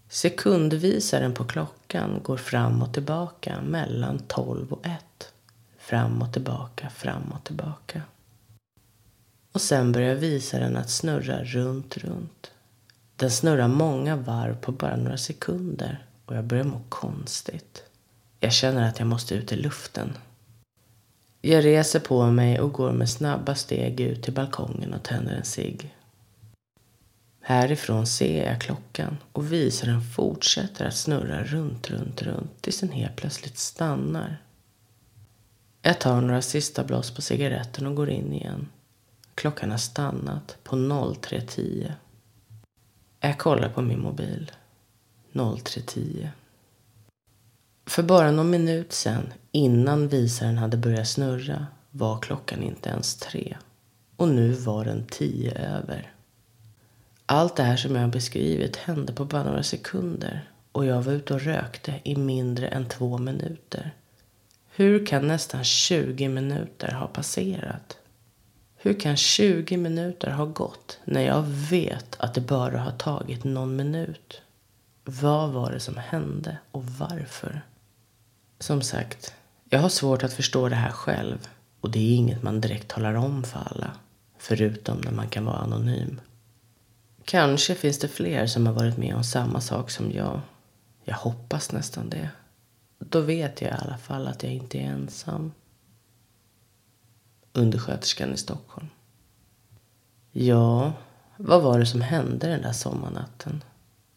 Sekundvisaren 0.09 1.33
på 1.33 1.43
klockan 1.43 2.19
går 2.23 2.37
fram 2.37 2.81
och 2.81 2.93
tillbaka 2.93 3.61
mellan 3.61 4.19
12 4.19 4.73
och 4.73 4.85
1. 4.85 5.33
Fram 5.77 6.21
och 6.21 6.33
tillbaka, 6.33 6.89
fram 6.89 7.31
och 7.31 7.43
tillbaka. 7.43 8.01
Och 9.51 9.61
sen 9.61 9.91
börjar 9.91 10.15
visaren 10.15 10.77
att 10.77 10.89
snurra 10.89 11.43
runt, 11.43 11.97
runt. 11.97 12.51
Den 13.17 13.31
snurrar 13.31 13.67
många 13.67 14.15
varv 14.15 14.55
på 14.61 14.71
bara 14.71 14.95
några 14.95 15.17
sekunder 15.17 16.05
och 16.25 16.35
jag 16.35 16.43
börjar 16.43 16.63
må 16.63 16.81
konstigt. 16.89 17.83
Jag 18.39 18.53
känner 18.53 18.89
att 18.89 18.99
jag 18.99 19.07
måste 19.07 19.35
ut 19.35 19.51
i 19.51 19.55
luften. 19.55 20.13
Jag 21.41 21.65
reser 21.65 21.99
på 21.99 22.31
mig 22.31 22.59
och 22.59 22.73
går 22.73 22.91
med 22.91 23.09
snabba 23.09 23.55
steg 23.55 23.99
ut 23.99 24.23
till 24.23 24.33
balkongen 24.33 24.93
och 24.93 25.03
tänder 25.03 25.35
en 25.35 25.45
cigg. 25.45 25.95
Härifrån 27.41 28.07
ser 28.07 28.45
jag 28.45 28.61
klockan 28.61 29.17
och 29.31 29.53
visaren 29.53 30.01
fortsätter 30.01 30.85
att 30.85 30.95
snurra 30.95 31.43
runt, 31.43 31.89
runt, 31.89 32.21
runt 32.21 32.61
tills 32.61 32.79
den 32.79 32.91
helt 32.91 33.15
plötsligt 33.15 33.57
stannar. 33.57 34.41
Jag 35.81 35.99
tar 35.99 36.21
några 36.21 36.41
sista 36.41 36.83
blås 36.83 37.11
på 37.11 37.21
cigaretten 37.21 37.87
och 37.87 37.95
går 37.95 38.09
in 38.09 38.33
igen. 38.33 38.67
Klockan 39.35 39.71
har 39.71 39.77
stannat 39.77 40.57
på 40.63 40.75
03.10. 40.75 41.91
Jag 43.27 43.37
kollar 43.37 43.69
på 43.69 43.81
min 43.81 44.01
mobil. 44.01 44.51
03.10. 45.33 46.29
För 47.85 48.03
bara 48.03 48.31
någon 48.31 48.49
minut 48.49 48.93
sen, 48.93 49.33
innan 49.51 50.07
visaren 50.07 50.57
hade 50.57 50.77
börjat 50.77 51.07
snurra, 51.07 51.67
var 51.91 52.19
klockan 52.19 52.63
inte 52.63 52.89
ens 52.89 53.15
tre. 53.15 53.57
Och 54.15 54.27
nu 54.27 54.51
var 54.51 54.85
den 54.85 55.05
tio 55.05 55.51
över. 55.51 56.13
Allt 57.25 57.55
det 57.55 57.63
här 57.63 57.77
som 57.77 57.95
jag 57.95 58.01
har 58.01 58.09
beskrivit 58.09 58.75
hände 58.75 59.13
på 59.13 59.25
bara 59.25 59.43
några 59.43 59.63
sekunder 59.63 60.49
och 60.71 60.85
jag 60.85 61.01
var 61.01 61.13
ute 61.13 61.33
och 61.33 61.41
rökte 61.41 61.93
i 62.03 62.15
mindre 62.15 62.67
än 62.67 62.89
två 62.89 63.17
minuter. 63.17 63.95
Hur 64.69 65.05
kan 65.05 65.27
nästan 65.27 65.63
20 65.63 66.29
minuter 66.29 66.91
ha 66.91 67.07
passerat? 67.07 67.97
Hur 68.87 68.99
kan 68.99 69.17
20 69.17 69.77
minuter 69.77 70.31
ha 70.31 70.45
gått 70.45 70.99
när 71.05 71.21
jag 71.21 71.41
vet 71.47 72.15
att 72.19 72.33
det 72.33 72.41
bara 72.41 72.79
har 72.79 72.91
tagit 72.91 73.43
någon 73.43 73.75
minut? 73.75 74.41
Vad 75.03 75.49
var 75.49 75.71
det 75.71 75.79
som 75.79 75.97
hände 75.97 76.57
och 76.71 76.83
varför? 76.85 77.61
Som 78.59 78.81
sagt, 78.81 79.33
jag 79.69 79.79
har 79.79 79.89
svårt 79.89 80.23
att 80.23 80.33
förstå 80.33 80.69
det 80.69 80.75
här 80.75 80.91
själv 80.91 81.47
och 81.81 81.91
det 81.91 81.99
är 81.99 82.15
inget 82.15 82.43
man 82.43 82.61
direkt 82.61 82.87
talar 82.87 83.13
om 83.13 83.43
för 83.43 83.59
alla, 83.59 83.91
förutom 84.37 84.97
när 84.97 85.11
man 85.11 85.29
kan 85.29 85.45
vara 85.45 85.57
anonym. 85.57 86.21
Kanske 87.25 87.75
finns 87.75 87.99
det 87.99 88.07
fler 88.07 88.47
som 88.47 88.67
har 88.67 88.73
varit 88.73 88.97
med 88.97 89.15
om 89.15 89.23
samma 89.23 89.61
sak 89.61 89.89
som 89.89 90.11
jag. 90.11 90.41
Jag 91.03 91.15
hoppas 91.15 91.71
nästan 91.71 92.09
det. 92.09 92.29
Då 92.99 93.21
vet 93.21 93.61
jag 93.61 93.71
i 93.71 93.75
alla 93.77 93.97
fall 93.97 94.27
att 94.27 94.43
jag 94.43 94.53
inte 94.53 94.77
är 94.77 94.83
ensam. 94.83 95.51
Undersköterskan 97.57 98.33
i 98.33 98.37
Stockholm. 98.37 98.87
Ja, 100.31 100.93
vad 101.37 101.63
var 101.63 101.79
det 101.79 101.85
som 101.85 102.01
hände 102.01 102.47
den 102.47 102.61
där 102.61 102.71
sommarnatten? 102.71 103.63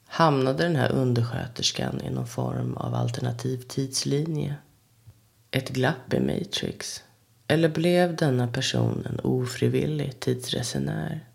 Hamnade 0.07 0.63
den 0.63 0.77
här 0.77 0.93
undersköterskan 0.93 2.01
i 2.01 2.11
någon 2.11 2.27
form 2.27 2.77
av 2.77 2.95
alternativ 2.95 3.65
tidslinje? 3.69 4.55
Ett 5.51 5.69
glapp 5.69 6.15
i 6.15 6.21
Matrix? 6.21 7.03
Eller 7.47 7.69
blev 7.69 8.17
denna 8.17 8.49
person 8.49 9.07
en 9.07 9.21
ofrivillig 9.21 10.21
tidsresenär? 10.21 11.27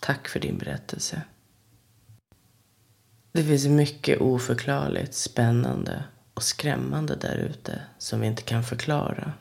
Tack 0.00 0.28
för 0.28 0.40
din 0.40 0.58
berättelse. 0.58 1.22
Det 3.32 3.44
finns 3.44 3.66
mycket 3.66 4.20
oförklarligt, 4.20 5.14
spännande 5.14 6.04
och 6.34 6.42
skrämmande 6.42 7.16
där 7.16 7.36
ute 7.36 7.82
som 7.98 8.20
vi 8.20 8.26
inte 8.26 8.42
kan 8.42 8.64
förklara. 8.64 9.32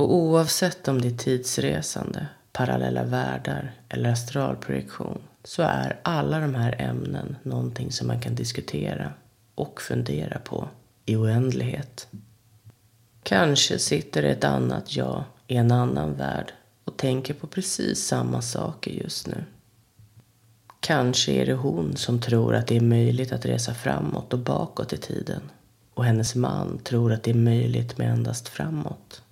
Och 0.00 0.14
oavsett 0.14 0.88
om 0.88 1.00
det 1.00 1.08
är 1.08 1.16
tidsresande, 1.16 2.26
parallella 2.52 3.04
världar 3.04 3.72
eller 3.88 4.10
astralprojektion 4.10 5.18
så 5.44 5.62
är 5.62 6.00
alla 6.02 6.40
de 6.40 6.54
här 6.54 6.74
ämnen 6.78 7.36
någonting 7.42 7.92
som 7.92 8.06
man 8.06 8.20
kan 8.20 8.34
diskutera 8.34 9.12
och 9.54 9.80
fundera 9.80 10.38
på 10.38 10.68
i 11.06 11.16
oändlighet. 11.16 12.08
Kanske 13.22 13.78
sitter 13.78 14.22
ett 14.22 14.44
annat 14.44 14.96
jag 14.96 15.24
i 15.46 15.56
en 15.56 15.72
annan 15.72 16.14
värld 16.14 16.52
och 16.84 16.96
tänker 16.96 17.34
på 17.34 17.46
precis 17.46 18.06
samma 18.06 18.42
saker 18.42 18.90
just 18.90 19.26
nu. 19.26 19.44
Kanske 20.80 21.32
är 21.32 21.46
det 21.46 21.54
hon 21.54 21.96
som 21.96 22.20
tror 22.20 22.54
att 22.54 22.66
det 22.66 22.76
är 22.76 22.80
möjligt 22.80 23.32
att 23.32 23.46
resa 23.46 23.74
framåt 23.74 24.32
och 24.32 24.38
bakåt 24.38 24.92
i 24.92 24.96
tiden. 24.96 25.42
Och 25.94 26.04
hennes 26.04 26.34
man 26.34 26.78
tror 26.78 27.12
att 27.12 27.22
det 27.22 27.30
är 27.30 27.34
möjligt 27.34 27.98
med 27.98 28.12
endast 28.12 28.48
framåt. 28.48 29.22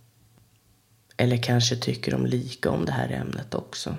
Eller 1.20 1.36
kanske 1.36 1.76
tycker 1.76 2.12
de 2.12 2.26
lika 2.26 2.70
om 2.70 2.84
det 2.84 2.92
här 2.92 3.08
ämnet 3.08 3.54
också. 3.54 3.96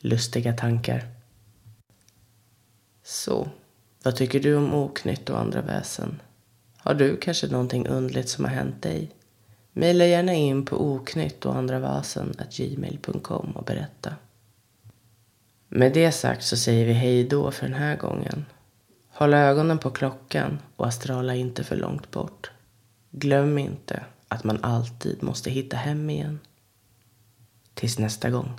Lustiga 0.00 0.52
tankar. 0.52 1.08
Så, 3.02 3.48
vad 4.02 4.16
tycker 4.16 4.40
du 4.40 4.56
om 4.56 4.74
oknytt 4.74 5.30
och 5.30 5.38
andra 5.38 5.60
väsen? 5.60 6.20
Har 6.76 6.94
du 6.94 7.16
kanske 7.16 7.46
någonting 7.46 7.86
undligt 7.86 8.28
som 8.28 8.44
har 8.44 8.52
hänt 8.52 8.82
dig? 8.82 9.10
Maila 9.72 10.04
gärna 10.04 10.34
in 10.34 10.64
på 10.64 10.92
oknytt 10.92 11.46
och 11.46 11.56
andra 11.56 12.02
gmail.com 12.50 13.50
och 13.50 13.64
berätta. 13.64 14.14
Med 15.68 15.92
det 15.92 16.12
sagt 16.12 16.42
så 16.42 16.56
säger 16.56 16.86
vi 16.86 16.92
hej 16.92 17.24
då 17.24 17.50
för 17.50 17.66
den 17.66 17.74
här 17.74 17.96
gången. 17.96 18.46
Håll 19.08 19.34
ögonen 19.34 19.78
på 19.78 19.90
klockan 19.90 20.58
och 20.76 20.86
astrala 20.86 21.34
inte 21.34 21.64
för 21.64 21.76
långt 21.76 22.10
bort. 22.10 22.50
Glöm 23.10 23.58
inte 23.58 24.04
att 24.30 24.44
man 24.44 24.58
alltid 24.64 25.22
måste 25.22 25.50
hitta 25.50 25.76
hem 25.76 26.10
igen. 26.10 26.40
Tills 27.74 27.98
nästa 27.98 28.30
gång. 28.30 28.50